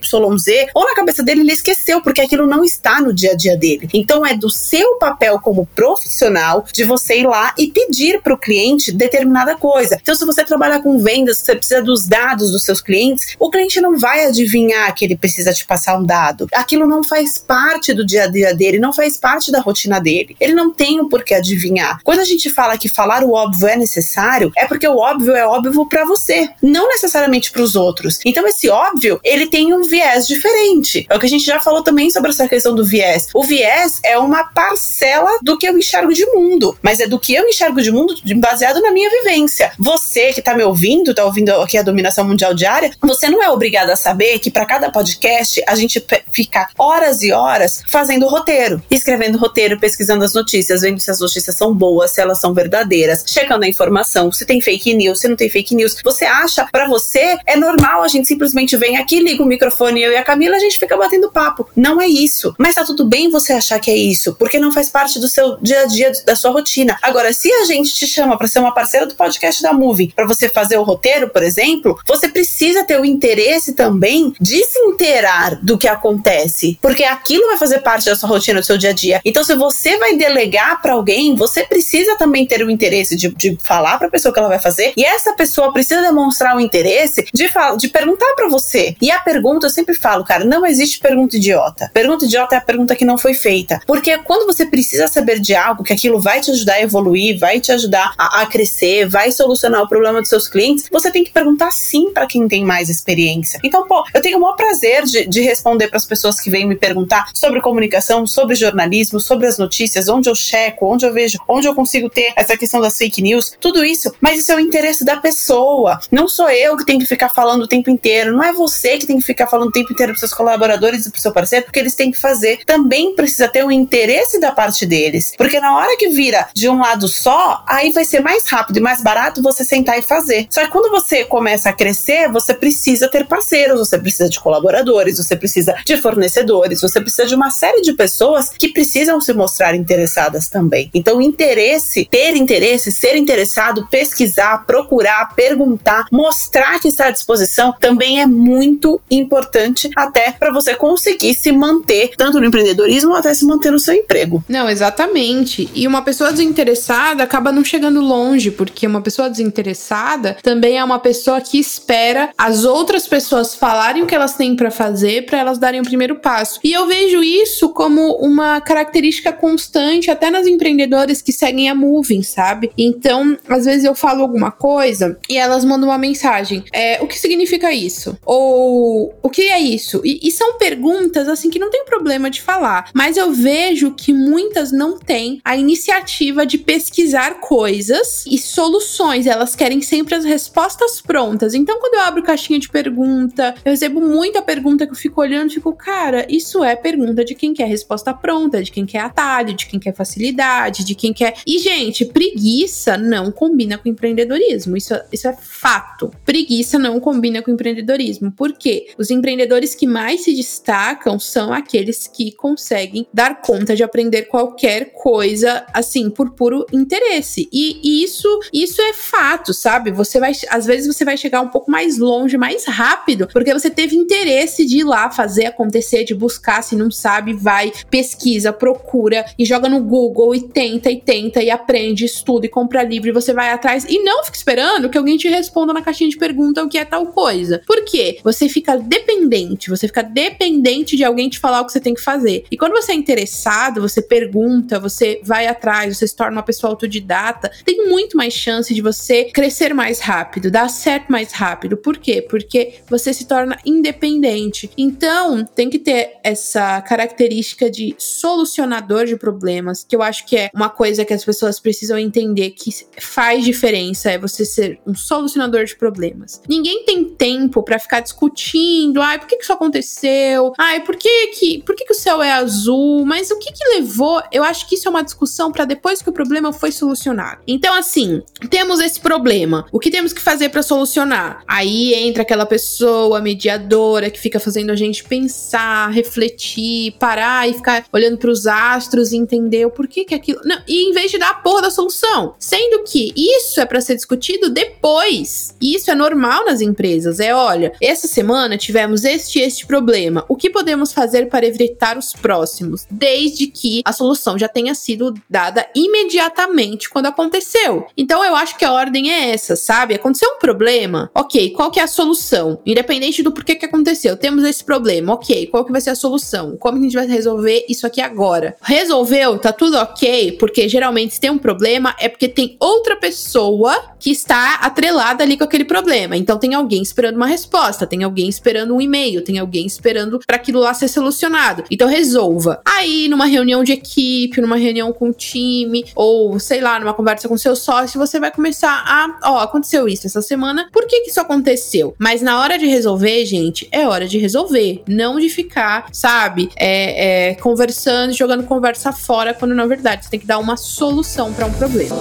ou 0.74 0.86
na 0.86 0.96
cabeça 0.96 1.24
dele 1.24 1.42
ele 1.42 1.54
esqueceu, 1.54 2.02
porque 2.02 2.22
aquilo 2.22 2.48
não 2.48 2.64
está 2.64 3.02
no 3.02 3.14
dia 3.14 3.32
a 3.32 3.36
dia 3.36 3.58
dele. 3.58 3.90
Então 3.94 4.26
é 4.26 4.36
do 4.36 4.50
seu 4.50 4.96
papel 4.96 5.40
como 5.40 5.66
profissional 5.66 6.66
de 6.72 6.84
você 6.84 7.20
ir 7.20 7.28
lá 7.28 7.54
e 7.58 7.68
pedir 7.68 8.22
para 8.22 8.34
o 8.34 8.38
cliente 8.38 8.92
determinada 8.92 9.56
coisa. 9.56 9.98
Então, 10.02 10.16
se 10.16 10.26
você 10.26 10.44
trabalha 10.44 10.82
com 10.82 10.98
vendas, 11.00 11.40
você 11.40 11.56
precisa 11.56 11.82
dos 11.82 12.08
dados 12.08 12.52
dos 12.52 12.64
seus 12.64 12.82
clientes, 12.82 13.36
o 13.40 13.50
cliente 13.50 13.82
não 13.82 13.98
vai 13.98 14.26
adivinhar 14.26 14.94
que 14.96 15.06
ele 15.06 15.18
precisa 15.18 15.54
te 15.54 15.66
passar 15.74 15.98
um 15.98 16.04
dado. 16.04 16.48
Aquilo 16.54 16.86
não 16.86 17.04
faz 17.04 17.40
parte 17.40 17.94
do 17.94 18.06
dia 18.06 18.26
a 18.26 18.28
dia 18.28 18.54
dele, 18.54 18.78
não 18.78 18.94
faz 18.94 19.18
parte 19.18 19.52
da 19.52 19.60
rotina 19.60 20.00
dele. 20.00 20.36
Ele 20.40 20.54
não 20.54 20.72
tem 20.72 21.00
o 21.00 21.10
porquê 21.10 21.34
adivinhar. 21.34 22.00
Quando 22.04 22.20
a 22.20 22.24
gente 22.24 22.48
fala 22.52 22.78
que 22.78 22.88
falar 22.88 23.24
o 23.24 23.34
óbvio 23.34 23.68
é 23.68 23.76
necessário, 23.76 24.52
é 24.56 24.68
porque 24.68 24.88
o 24.88 24.98
óbvio 24.98 25.36
é 25.36 25.48
óbvio 25.48 25.88
para 25.88 26.06
você, 26.06 26.48
não 26.62 26.88
necessariamente 26.88 27.52
para 27.52 27.64
os 27.64 27.76
outros. 27.76 28.20
Então, 28.24 28.48
esse 28.48 28.70
óbvio, 28.70 29.20
ele 29.24 29.48
tem 29.48 29.74
um 29.74 29.82
viés 29.82 30.28
diferente. 30.28 31.08
É 31.10 31.16
o 31.16 31.20
que 31.20 31.26
a 31.26 31.30
gente 31.30 31.46
já 31.46 31.60
falou 31.60 31.82
também 31.82 32.12
sobre 32.12 32.30
essa 32.30 32.48
questão 32.48 32.76
do 32.76 32.86
viés. 32.86 33.28
O 33.34 33.44
viés 33.44 34.00
é 34.04 34.16
uma 34.18 34.44
parcela 34.44 35.40
do 35.42 35.58
que 35.58 35.66
eu 35.66 35.76
enxergo 35.76 36.14
de 36.14 36.26
mundo, 36.28 36.78
mas 36.84 37.00
é 37.00 37.08
do 37.08 37.20
que 37.20 37.34
eu 37.34 37.48
enxergo 37.48 37.82
de 37.82 37.92
mundo 37.92 38.14
baseado 38.36 38.80
na 38.80 38.92
minha 38.92 39.10
vivência. 39.10 39.72
Você 39.80 40.34
que 40.34 40.42
tá 40.42 40.54
me 40.54 40.64
ouvindo, 40.64 41.16
tá 41.16 41.26
ouvindo 41.26 41.50
aqui 41.54 41.80
a 41.80 41.84
dominação 41.84 42.26
mundial 42.26 42.54
diária, 42.54 42.92
você 43.02 43.28
não 43.28 43.42
é 43.42 43.50
obrigado 43.50 43.90
a 43.90 43.96
saber 43.96 44.38
que 44.38 44.52
para 44.52 44.66
cada 44.66 44.92
podcast 44.92 45.63
a 45.68 45.76
gente 45.76 46.04
fica 46.32 46.68
horas 46.78 47.22
e 47.22 47.32
horas 47.32 47.84
fazendo 47.88 48.28
roteiro, 48.28 48.82
escrevendo 48.90 49.38
roteiro, 49.38 49.80
pesquisando 49.80 50.24
as 50.24 50.34
notícias, 50.34 50.82
vendo 50.82 51.00
se 51.00 51.12
as 51.12 51.20
notícias 51.20 51.56
são 51.56 51.74
boas, 51.74 52.12
se 52.12 52.22
elas 52.22 52.40
são 52.40 52.54
verdadeiras, 52.54 53.24
checando 53.28 53.66
a 53.66 53.68
informação, 53.68 54.32
se 54.32 54.46
tem 54.46 54.62
fake 54.62 54.94
news, 54.94 55.20
se 55.20 55.28
não 55.28 55.36
tem 55.36 55.50
fake 55.50 55.76
news. 55.76 55.96
Você 56.04 56.26
acha, 56.26 56.68
para 56.72 56.88
você, 56.88 57.38
é 57.46 57.56
normal 57.56 58.04
a 58.04 58.08
gente 58.08 58.28
simplesmente 58.28 58.76
vem 58.78 58.98
aqui, 58.98 59.20
liga 59.20 59.44
o 59.44 59.46
microfone, 59.46 60.02
eu 60.02 60.12
e 60.12 60.16
a 60.16 60.24
Camila, 60.24 60.56
a 60.56 60.60
gente 60.60 60.80
fica 60.80 60.98
batendo 60.98 61.32
papo. 61.32 61.68
Não 61.76 62.02
é 62.02 62.08
isso. 62.08 62.54
Mas 62.58 62.76
tá 62.76 62.84
tudo 62.84 63.06
bem 63.06 63.30
você 63.30 63.54
achar 63.54 63.80
que 63.80 63.92
é 63.92 63.96
isso, 63.96 64.36
porque 64.36 64.60
não 64.60 64.72
faz 64.72 64.90
parte 64.90 65.20
do 65.20 65.28
seu 65.28 65.58
dia 65.62 65.82
a 65.82 65.86
dia, 65.86 66.12
da 66.26 66.36
sua 66.36 66.52
rotina. 66.52 66.98
Agora, 67.02 67.34
se 67.34 67.52
a 67.52 67.66
gente 67.66 67.94
te 67.94 68.08
chama 68.08 68.38
para 68.38 68.48
ser 68.48 68.60
uma 68.60 68.74
parceira 68.74 69.06
do 69.06 69.16
podcast 69.16 69.62
da 69.62 69.74
Movie, 69.74 70.14
para 70.16 70.26
você 70.26 70.50
fazer 70.50 70.78
o 70.78 70.84
roteiro, 70.84 71.30
por 71.30 71.44
exemplo, 71.44 71.98
você 72.08 72.28
precisa 72.28 72.84
ter 72.84 73.00
o 73.00 73.06
interesse 73.06 73.74
também 73.74 74.34
de 74.40 74.64
se 74.64 74.80
inteirar 74.80 75.53
do 75.62 75.78
que 75.78 75.88
acontece, 75.88 76.78
porque 76.82 77.04
aquilo 77.04 77.48
vai 77.48 77.58
fazer 77.58 77.80
parte 77.80 78.06
da 78.06 78.16
sua 78.16 78.30
rotina, 78.30 78.60
do 78.60 78.66
seu 78.66 78.78
dia 78.78 78.90
a 78.90 78.94
dia. 78.94 79.22
Então, 79.26 79.44
se 79.44 79.56
você 79.56 79.98
vai 79.98 80.16
delegar 80.16 80.82
para 80.82 80.94
alguém, 80.94 81.36
você 81.36 81.64
precisa 81.64 82.16
também 82.18 82.46
ter 82.46 82.64
o 82.64 82.70
interesse 82.70 83.16
de, 83.16 83.30
de 83.30 83.58
falar 83.64 83.98
para 83.98 84.08
a 84.08 84.12
pessoa 84.12 84.34
que 84.34 84.40
ela 84.40 84.50
vai 84.50 84.60
fazer, 84.60 84.94
e 84.96 85.04
essa 85.04 85.34
pessoa 85.34 85.72
precisa 85.72 86.02
demonstrar 86.02 86.56
o 86.56 86.60
interesse 86.60 87.26
de, 87.34 87.50
de 87.78 87.88
perguntar 87.90 88.34
para 88.36 88.48
você. 88.48 88.96
E 89.02 89.12
a 89.12 89.20
pergunta, 89.20 89.68
eu 89.68 89.70
sempre 89.70 89.96
falo, 89.96 90.24
cara, 90.24 90.46
não 90.46 90.66
existe 90.66 91.00
pergunta 91.00 91.38
idiota. 91.38 91.90
Pergunta 91.94 92.26
idiota 92.26 92.56
é 92.56 92.58
a 92.58 92.62
pergunta 92.62 92.96
que 92.96 93.06
não 93.06 93.18
foi 93.18 93.34
feita. 93.34 93.80
Porque 93.86 94.18
quando 94.20 94.46
você 94.46 94.66
precisa 94.66 95.08
saber 95.08 95.40
de 95.40 95.56
algo, 95.56 95.84
que 95.84 95.94
aquilo 95.94 96.20
vai 96.20 96.40
te 96.40 96.52
ajudar 96.52 96.76
a 96.76 96.82
evoluir, 96.82 97.40
vai 97.40 97.60
te 97.60 97.72
ajudar 97.72 98.14
a, 98.18 98.42
a 98.42 98.46
crescer, 98.46 99.08
vai 99.08 99.32
solucionar 99.32 99.82
o 99.82 99.88
problema 99.88 100.20
dos 100.20 100.30
seus 100.30 100.48
clientes, 100.48 100.88
você 100.92 101.12
tem 101.12 101.24
que 101.24 101.32
perguntar 101.32 101.72
sim 101.72 102.12
para 102.12 102.26
quem 102.28 102.48
tem 102.48 102.64
mais 102.64 102.90
experiência. 102.90 103.60
Então, 103.64 103.88
pô, 103.88 104.04
eu 104.14 104.22
tenho 104.22 104.38
o 104.38 104.42
maior 104.42 104.56
prazer 104.56 105.04
de, 105.04 105.26
de 105.28 105.42
responder 105.44 105.88
para 105.88 105.98
as 105.98 106.06
pessoas 106.06 106.40
que 106.40 106.50
vêm 106.50 106.68
me 106.68 106.76
perguntar 106.76 107.30
sobre 107.34 107.62
comunicação, 107.62 108.26
sobre 108.26 108.56
jornalismo, 108.56 109.20
sobre 109.20 109.48
as 109.48 109.58
notícias, 109.58 110.10
onde 110.10 110.30
eu 110.30 110.36
checo, 110.36 110.92
onde 110.92 111.06
eu 111.06 111.14
vejo, 111.14 111.38
onde 111.48 111.68
eu 111.68 111.76
consigo 111.76 112.10
ter 112.10 112.34
essa 112.36 112.58
questão 112.58 112.82
das 112.82 112.98
fake 112.98 113.22
news, 113.22 113.56
tudo 113.60 113.84
isso. 113.84 114.14
Mas 114.20 114.40
isso 114.40 114.52
é 114.52 114.56
o 114.56 114.60
interesse 114.60 115.06
da 115.06 115.18
pessoa. 115.18 116.00
Não 116.12 116.28
sou 116.28 116.50
eu 116.50 116.78
que 116.78 116.86
tenho 116.86 117.00
que 117.00 117.06
ficar 117.06 117.30
falando 117.30 117.64
o 117.64 117.68
tempo 117.68 117.90
inteiro, 117.90 118.36
não 118.36 118.44
é 118.44 118.54
você 118.54 118.98
que 118.98 119.08
tem 119.08 119.18
que 119.18 119.26
ficar 119.26 119.48
falando 119.48 119.70
o 119.70 119.72
tempo 119.72 119.92
inteiro 119.92 120.12
para 120.14 120.20
seus 120.20 120.34
colaboradores 120.34 121.06
e 121.06 121.12
para 121.12 121.22
seu 121.22 121.32
parceiro, 121.32 121.66
porque 121.66 121.80
eles 121.80 121.96
têm 121.96 122.12
que 122.12 122.20
fazer. 122.20 122.60
Também 122.66 123.16
precisa 123.16 123.48
ter 123.48 123.64
o 123.64 123.72
interesse 123.72 124.40
da 124.40 124.52
parte 124.52 124.86
deles. 124.86 125.34
Porque 125.38 125.60
na 125.60 125.76
hora 125.76 125.98
que 125.98 126.10
vira 126.10 126.48
de 126.54 126.70
um 126.70 126.80
lado 126.80 127.08
só, 127.08 127.64
aí 127.68 127.92
vai 127.92 128.06
ser 128.06 128.20
mais 128.22 128.48
rápido 128.48 128.78
e 128.78 128.82
mais 128.82 129.02
barato 129.02 129.42
você 129.42 129.64
sentar 129.64 129.98
e 129.98 130.02
fazer. 130.02 130.48
Só 130.50 130.62
que 130.64 130.72
quando 130.72 130.90
você 130.90 131.24
começa 131.26 131.70
a 131.70 131.74
crescer, 131.74 132.32
você 132.32 132.54
precisa 132.54 133.10
ter 133.10 133.26
parceiros, 133.26 133.80
você 133.80 133.98
precisa 133.98 134.30
de 134.30 134.40
colaboradores, 134.40 135.18
você 135.18 135.33
precisa 135.36 135.76
de 135.86 135.98
fornecedores, 135.98 136.82
você 136.82 137.00
precisa 137.00 137.28
de 137.28 137.36
uma 137.36 137.50
série 137.50 137.82
de 137.82 137.94
pessoas 137.94 138.50
que 138.50 138.70
precisam 138.70 139.20
se 139.22 139.34
mostrar 139.34 139.76
interessadas 139.76 140.48
também. 140.48 140.90
Então, 140.94 141.22
interesse, 141.22 142.08
ter 142.10 142.36
interesse, 142.36 142.92
ser 142.92 143.16
interessado, 143.16 143.88
pesquisar, 143.90 144.66
procurar, 144.66 145.34
perguntar, 145.36 146.06
mostrar 146.12 146.80
que 146.80 146.88
está 146.88 147.08
à 147.08 147.12
disposição 147.12 147.74
também 147.80 148.22
é 148.22 148.26
muito 148.26 149.02
importante 149.10 149.90
até 149.96 150.32
para 150.32 150.52
você 150.52 150.76
conseguir 150.76 151.34
se 151.34 151.52
manter 151.52 152.12
tanto 152.18 152.40
no 152.40 152.46
empreendedorismo 152.46 153.16
até 153.16 153.34
se 153.34 153.46
manter 153.46 153.72
no 153.72 153.80
seu 153.80 153.94
emprego. 153.94 154.44
Não, 154.48 154.70
exatamente. 154.70 155.70
E 155.74 155.88
uma 155.88 156.02
pessoa 156.02 156.32
desinteressada 156.32 157.24
acaba 157.24 157.52
não 157.52 157.64
chegando 157.64 158.02
longe, 158.02 158.52
porque 158.52 158.86
uma 158.86 159.02
pessoa 159.02 159.30
desinteressada 159.30 160.38
também 160.42 160.78
é 160.78 160.84
uma 160.84 161.00
pessoa 161.00 161.42
que 161.42 161.60
espera 161.60 162.32
as 162.38 162.64
outras 162.64 163.08
pessoas 163.08 163.56
falarem 163.56 164.04
o 164.04 164.08
que 164.08 164.16
elas 164.16 164.36
têm 164.36 164.56
para 164.56 164.72
fazer 164.72 165.23
para 165.24 165.40
elas 165.40 165.58
darem 165.58 165.82
o 165.82 165.84
primeiro 165.84 166.16
passo. 166.16 166.60
E 166.64 166.72
eu 166.72 166.88
vejo 166.88 167.24
isso 167.24 167.70
como 167.70 168.16
uma 168.18 168.62
característica 168.62 169.32
constante 169.32 170.12
até 170.12 170.30
nas 170.30 170.48
empreendedoras 170.48 171.22
que 171.22 171.32
seguem 171.32 171.70
a 171.70 171.76
Moving, 171.76 172.24
sabe? 172.24 172.72
Então, 172.78 173.38
às 173.48 173.66
vezes 173.66 173.84
eu 173.84 173.96
falo 173.96 174.22
alguma 174.22 174.52
coisa 174.52 175.18
e 175.30 175.38
elas 175.38 175.66
mandam 175.66 175.90
uma 175.90 175.98
mensagem. 175.98 176.64
É, 176.72 177.02
o 177.02 177.08
que 177.08 177.18
significa 177.18 177.72
isso? 177.72 178.18
Ou 178.26 179.14
o 179.22 179.30
que 179.30 179.44
é 179.44 179.60
isso? 179.60 180.02
E, 180.04 180.20
e 180.28 180.32
são 180.32 180.58
perguntas 180.58 181.28
assim 181.28 181.50
que 181.50 181.60
não 181.60 181.70
tem 181.70 181.86
problema 181.86 182.30
de 182.30 182.42
falar, 182.42 182.90
mas 182.94 183.18
eu 183.18 183.32
vejo 183.32 183.92
que 183.92 184.14
muitas 184.14 184.72
não 184.72 184.98
têm 184.98 185.42
a 185.44 185.56
iniciativa 185.56 186.46
de 186.46 186.58
pesquisar 186.58 187.40
coisas 187.40 188.26
e 188.26 188.38
soluções. 188.38 189.26
Elas 189.26 189.56
querem 189.56 189.82
sempre 189.82 190.16
as 190.16 190.26
respostas 190.26 191.02
prontas. 191.02 191.54
Então, 191.54 191.80
quando 191.80 191.96
eu 191.96 192.02
abro 192.02 192.24
caixinha 192.24 192.60
de 192.60 192.70
pergunta, 192.70 193.56
eu 193.64 193.72
recebo 193.72 194.02
muita 194.02 194.42
pergunta 194.42 194.86
que 194.86 194.94
eu 194.94 194.98
fico 194.98 195.13
olhando 195.22 195.52
e 195.52 195.54
fico, 195.56 195.74
cara, 195.74 196.26
isso 196.30 196.64
é 196.64 196.76
pergunta 196.76 197.24
de 197.24 197.36
quem 197.36 197.54
quer 197.54 197.68
resposta 197.68 198.14
pronta, 198.14 198.62
de 198.62 198.72
quem 198.72 198.86
quer 198.86 199.00
atalho, 199.00 199.54
de 199.54 199.66
quem 199.66 199.80
quer 199.80 199.94
facilidade, 199.94 200.84
de 200.84 200.96
quem 200.96 201.14
quer. 201.14 201.36
E, 201.46 201.60
gente, 201.60 202.06
preguiça 202.06 202.98
não 202.98 203.32
combina 203.32 203.78
com 203.78 203.90
empreendedorismo. 203.90 204.78
Isso, 204.78 204.94
isso 205.12 205.28
é 205.28 205.34
fato. 205.34 206.12
Preguiça 206.26 206.78
não 206.80 207.00
combina 207.00 207.42
com 207.42 207.52
empreendedorismo. 207.52 208.32
Por 208.32 208.54
quê? 208.54 208.88
Os 208.98 209.10
empreendedores 209.10 209.76
que 209.76 209.88
mais 209.88 210.22
se 210.22 210.34
destacam 210.34 211.20
são 211.20 211.54
aqueles 211.54 212.08
que 212.08 212.32
conseguem 212.32 213.08
dar 213.14 213.42
conta 213.42 213.76
de 213.76 213.84
aprender 213.84 214.24
qualquer 214.24 214.94
coisa, 214.94 215.66
assim, 215.74 216.10
por 216.10 216.32
puro 216.32 216.66
interesse. 216.72 217.50
E, 217.52 217.80
e 217.84 218.04
isso, 218.04 218.28
isso 218.52 218.82
é 218.82 218.94
fato, 218.94 219.54
sabe? 219.54 219.92
Você 219.92 220.20
vai, 220.20 220.32
às 220.50 220.66
vezes, 220.66 220.88
você 220.88 221.06
vai 221.06 221.18
chegar 221.18 221.42
um 221.42 221.50
pouco 221.50 221.70
mais 221.70 221.98
longe, 221.98 222.38
mais 222.38 222.66
rápido, 222.66 223.28
porque 223.32 223.54
você 223.54 223.70
teve 223.70 223.96
interesse 223.96 224.66
de 224.66 224.80
ir 224.80 224.84
lá 224.84 224.93
fazer 225.12 225.46
acontecer, 225.46 226.04
de 226.04 226.16
buscar. 226.16 226.62
Se 226.64 226.76
não 226.76 226.90
sabe, 226.92 227.34
vai, 227.34 227.72
pesquisa, 227.90 228.54
procura 228.54 229.26
e 229.38 229.46
joga 229.46 229.68
no 229.68 229.82
Google 229.84 230.36
e 230.36 230.42
tenta 230.42 230.90
e 230.92 231.00
tenta 231.00 231.42
e 231.42 231.50
aprende, 231.50 232.06
estuda 232.06 232.46
e 232.46 232.50
compra 232.50 232.84
livro 232.84 233.10
e 233.10 233.14
você 233.14 233.34
vai 233.34 233.50
atrás 233.50 233.86
e 233.88 234.00
não 234.04 234.24
fica 234.24 234.38
esperando 234.38 234.90
que 234.90 234.98
alguém 234.98 235.18
te 235.18 235.28
responda 235.28 235.74
na 235.74 235.82
caixinha 235.82 236.10
de 236.10 236.18
pergunta 236.18 236.64
o 236.64 236.70
que 236.70 236.78
é 236.78 236.86
tal 236.86 237.08
coisa. 237.08 237.62
Por 237.66 237.84
quê? 237.84 238.20
Você 238.24 238.48
fica 238.48 238.78
dependente, 238.78 239.70
você 239.70 239.88
fica 239.88 240.04
dependente 240.04 240.96
de 240.96 241.04
alguém 241.04 241.30
te 241.30 241.40
falar 241.40 241.62
o 241.62 241.66
que 241.66 241.72
você 241.72 241.80
tem 241.80 241.94
que 241.94 242.02
fazer. 242.02 242.46
E 242.52 242.58
quando 242.58 242.74
você 242.74 242.92
é 242.92 242.96
interessado, 242.96 243.82
você 243.82 244.02
pergunta, 244.02 244.80
você 244.80 245.20
vai 245.24 245.48
atrás, 245.48 245.98
você 245.98 246.08
se 246.08 246.16
torna 246.16 246.38
uma 246.38 246.44
pessoa 246.44 246.72
autodidata, 246.72 247.52
tem 247.66 247.88
muito 247.88 248.16
mais 248.18 248.34
chance 248.34 248.74
de 248.74 248.82
você 248.82 249.26
crescer 249.26 249.74
mais 249.74 250.00
rápido, 250.00 250.52
dar 250.52 250.70
certo 250.70 251.12
mais 251.12 251.32
rápido. 251.32 251.78
Por 251.78 251.98
quê? 251.98 252.22
Porque 252.22 252.76
você 252.90 253.14
se 253.14 253.26
torna 253.26 253.58
independente. 253.66 254.70
Então, 254.84 255.46
tem 255.46 255.70
que 255.70 255.80
ter 255.80 256.18
essa 256.22 256.82
característica 256.82 257.72
de 257.72 257.96
solucionador 257.98 259.06
de 259.06 259.16
problemas, 259.16 259.86
que 259.88 259.96
eu 259.96 260.02
acho 260.02 260.26
que 260.26 260.36
é 260.36 260.50
uma 260.54 260.70
coisa 260.70 261.06
que 261.06 261.14
as 261.14 261.24
pessoas 261.24 261.58
precisam 261.58 261.98
entender 261.98 262.50
que 262.50 262.70
faz 263.00 263.46
diferença, 263.46 264.12
é 264.12 264.18
você 264.18 264.44
ser 264.44 264.78
um 264.86 264.94
solucionador 264.94 265.64
de 265.64 265.78
problemas. 265.78 266.42
Ninguém 266.50 266.84
tem 266.84 267.06
tempo 267.06 267.64
para 267.64 267.80
ficar 267.80 268.02
discutindo, 268.02 269.02
ai, 269.02 269.20
por 269.20 269.28
que, 269.28 269.38
que 269.38 269.44
isso 269.44 269.54
aconteceu? 269.54 270.52
Ai, 270.60 270.84
por 270.84 270.98
que 270.98 271.28
que, 271.28 271.64
por 271.64 271.78
que 271.78 271.86
que 271.86 271.94
o 271.94 271.96
céu 271.96 272.22
é 272.22 272.34
azul? 272.34 273.06
Mas 273.06 273.32
o 273.32 273.40
que 273.40 273.54
que 273.54 273.66
levou? 273.76 274.22
Eu 274.34 274.44
acho 274.44 274.68
que 274.68 274.76
isso 274.76 274.90
é 274.90 274.92
uma 274.92 275.04
discussão 275.04 275.50
para 275.50 275.64
depois 275.64 276.02
que 276.02 276.10
o 276.10 276.14
problema 276.14 276.52
foi 276.52 276.74
solucionado. 276.74 277.42
Então, 277.48 277.74
assim, 277.74 278.22
temos 278.50 278.82
esse 278.82 279.00
problema. 279.00 279.66
O 279.72 279.80
que 279.80 279.90
temos 279.90 280.12
que 280.12 280.22
fazer 280.22 280.50
para 280.50 280.62
solucionar? 280.62 281.42
Aí 281.48 281.94
entra 281.94 282.24
aquela 282.24 282.46
pessoa 282.46 283.22
mediadora 283.22 284.10
que 284.10 284.20
fica 284.20 284.42
fazendo 284.42 284.73
a 284.74 284.78
gente 284.78 285.04
pensar, 285.04 285.92
refletir, 285.92 286.94
parar 287.00 287.50
e 287.50 287.54
ficar 287.54 287.86
olhando 287.92 288.18
para 288.18 288.32
os 288.32 288.48
astros 288.48 289.12
e 289.12 289.18
entender 289.18 289.66
o 289.66 289.72
porquê 289.72 290.04
que 290.04 290.16
aquilo. 290.16 290.42
Não, 290.44 290.62
e 290.68 290.90
em 290.90 290.94
vez 290.94 291.12
de 291.12 291.18
dar 291.18 291.32
a 291.32 291.36
porra 291.36 291.64
da 291.64 291.72
solução. 291.72 292.36
Sendo 292.40 292.84
que 292.84 293.14
isso 293.16 293.60
é 293.60 293.66
para 293.66 293.82
ser 293.82 293.96
discutido 293.96 294.50
depois. 294.50 295.56
E 295.62 295.76
isso 295.76 295.90
é 295.92 295.96
normal 295.96 296.46
nas 296.46 296.62
empresas. 296.62 297.20
É, 297.20 297.34
olha, 297.34 297.74
essa 297.82 298.08
semana 298.08 298.58
tivemos 298.58 299.04
este 299.04 299.40
e 299.40 299.42
este 299.42 299.66
problema. 299.66 300.26
O 300.28 300.36
que 300.36 300.50
podemos 300.50 300.94
fazer 300.94 301.30
para 301.30 301.46
evitar 301.46 301.98
os 301.98 302.14
próximos? 302.14 302.86
Desde 302.90 303.48
que 303.48 303.82
a 303.86 303.94
solução 303.94 304.38
já 304.38 304.48
tenha 304.48 304.76
sido 304.76 305.14
dada 305.30 305.68
imediatamente 305.76 306.90
quando 306.90 307.08
aconteceu. 307.08 307.88
Então 307.98 308.24
eu 308.24 308.36
acho 308.36 308.58
que 308.58 308.66
a 308.66 308.72
ordem 308.72 309.12
é 309.12 309.32
essa, 309.32 309.56
sabe? 309.56 309.96
Aconteceu 309.96 310.30
um 310.36 310.40
problema, 310.40 311.10
ok, 311.14 311.52
qual 311.52 311.72
que 311.72 311.80
é 311.80 311.84
a 311.84 311.88
solução? 311.88 312.60
Independente 312.66 313.24
do 313.24 313.32
porquê 313.32 313.56
que 313.56 313.66
aconteceu, 313.66 314.18
temos 314.18 314.44
esse 314.44 314.63
problema, 314.64 315.14
ok, 315.14 315.48
qual 315.48 315.66
que 315.66 315.72
vai 315.72 315.82
ser 315.82 315.92
a 315.92 315.96
solução? 315.96 316.58
Como 316.58 316.78
a 316.78 316.82
gente 316.82 316.96
vai 316.96 317.08
resolver 317.08 317.66
isso 317.70 317.86
aqui 317.86 318.02
agora? 318.02 318.56
Resolveu, 318.62 319.38
tá 319.38 319.52
tudo 319.52 319.78
ok, 319.78 320.34
porque 320.34 320.68
geralmente 320.68 321.16
se 321.16 321.20
tem 321.20 321.30
um 321.30 321.38
problema 321.38 321.96
é 322.00 322.10
porque 322.10 322.28
tem 322.28 322.56
outra 322.60 322.96
pessoa 322.96 323.76
que 324.00 324.12
está 324.12 324.56
atrelada 324.56 325.24
ali 325.24 325.38
com 325.38 325.44
aquele 325.44 325.66
problema. 325.66 326.18
Então 326.18 326.38
tem 326.38 326.54
alguém 326.54 326.82
esperando 326.82 327.16
uma 327.16 327.28
resposta, 327.28 327.88
tem 327.88 328.04
alguém 328.04 328.28
esperando 328.28 328.76
um 328.76 328.82
e-mail, 328.82 329.22
tem 329.22 329.40
alguém 329.40 329.66
esperando 329.66 330.20
para 330.26 330.36
aquilo 330.36 330.60
lá 330.60 330.74
ser 330.74 330.88
solucionado. 330.88 331.64
Então 331.72 331.88
resolva. 331.88 332.62
Aí 332.66 333.08
numa 333.08 333.26
reunião 333.26 333.64
de 333.64 333.72
equipe, 333.72 334.42
numa 334.42 334.58
reunião 334.58 334.92
com 334.92 335.10
o 335.10 335.14
time, 335.14 335.86
ou 335.96 336.40
sei 336.40 336.60
lá, 336.62 336.80
numa 336.80 336.94
conversa 336.94 337.28
com 337.28 337.38
seu 337.38 337.56
sócio, 337.56 338.00
você 338.00 338.20
vai 338.20 338.32
começar 338.32 338.84
a, 338.86 339.32
ó, 339.32 339.40
aconteceu 339.40 339.88
isso 339.88 340.08
essa 340.08 340.22
semana, 340.22 340.70
por 340.72 340.86
que 340.88 341.02
que 341.02 341.10
isso 341.10 341.22
aconteceu? 341.22 341.96
Mas 341.98 342.22
na 342.22 342.40
hora 342.40 342.58
de 342.58 342.66
resolver, 342.66 343.26
gente, 343.26 343.68
é 343.72 343.88
hora 343.88 344.08
de 344.08 344.18
resolver, 344.18 344.53
não 344.88 345.20
de 345.20 345.30
ficar, 345.30 345.88
sabe, 345.92 346.50
é, 346.56 347.30
é, 347.30 347.36
conversando, 347.36 348.14
jogando 348.14 348.44
conversa 348.44 348.92
fora, 348.92 349.34
quando 349.34 349.54
na 349.54 349.66
verdade 349.66 350.06
você 350.06 350.12
tem 350.12 350.20
que 350.20 350.26
dar 350.26 350.40
uma 350.40 350.58
solução 350.58 351.34
para 351.34 351.46
um 351.46 351.54
problema. 351.54 351.96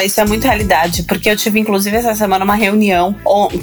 Cara, 0.00 0.06
isso 0.06 0.20
é 0.20 0.24
muito 0.24 0.44
realidade, 0.44 1.02
porque 1.02 1.28
eu 1.28 1.36
tive, 1.36 1.60
inclusive, 1.60 1.94
essa 1.94 2.14
semana 2.14 2.42
uma 2.42 2.54
reunião 2.54 3.14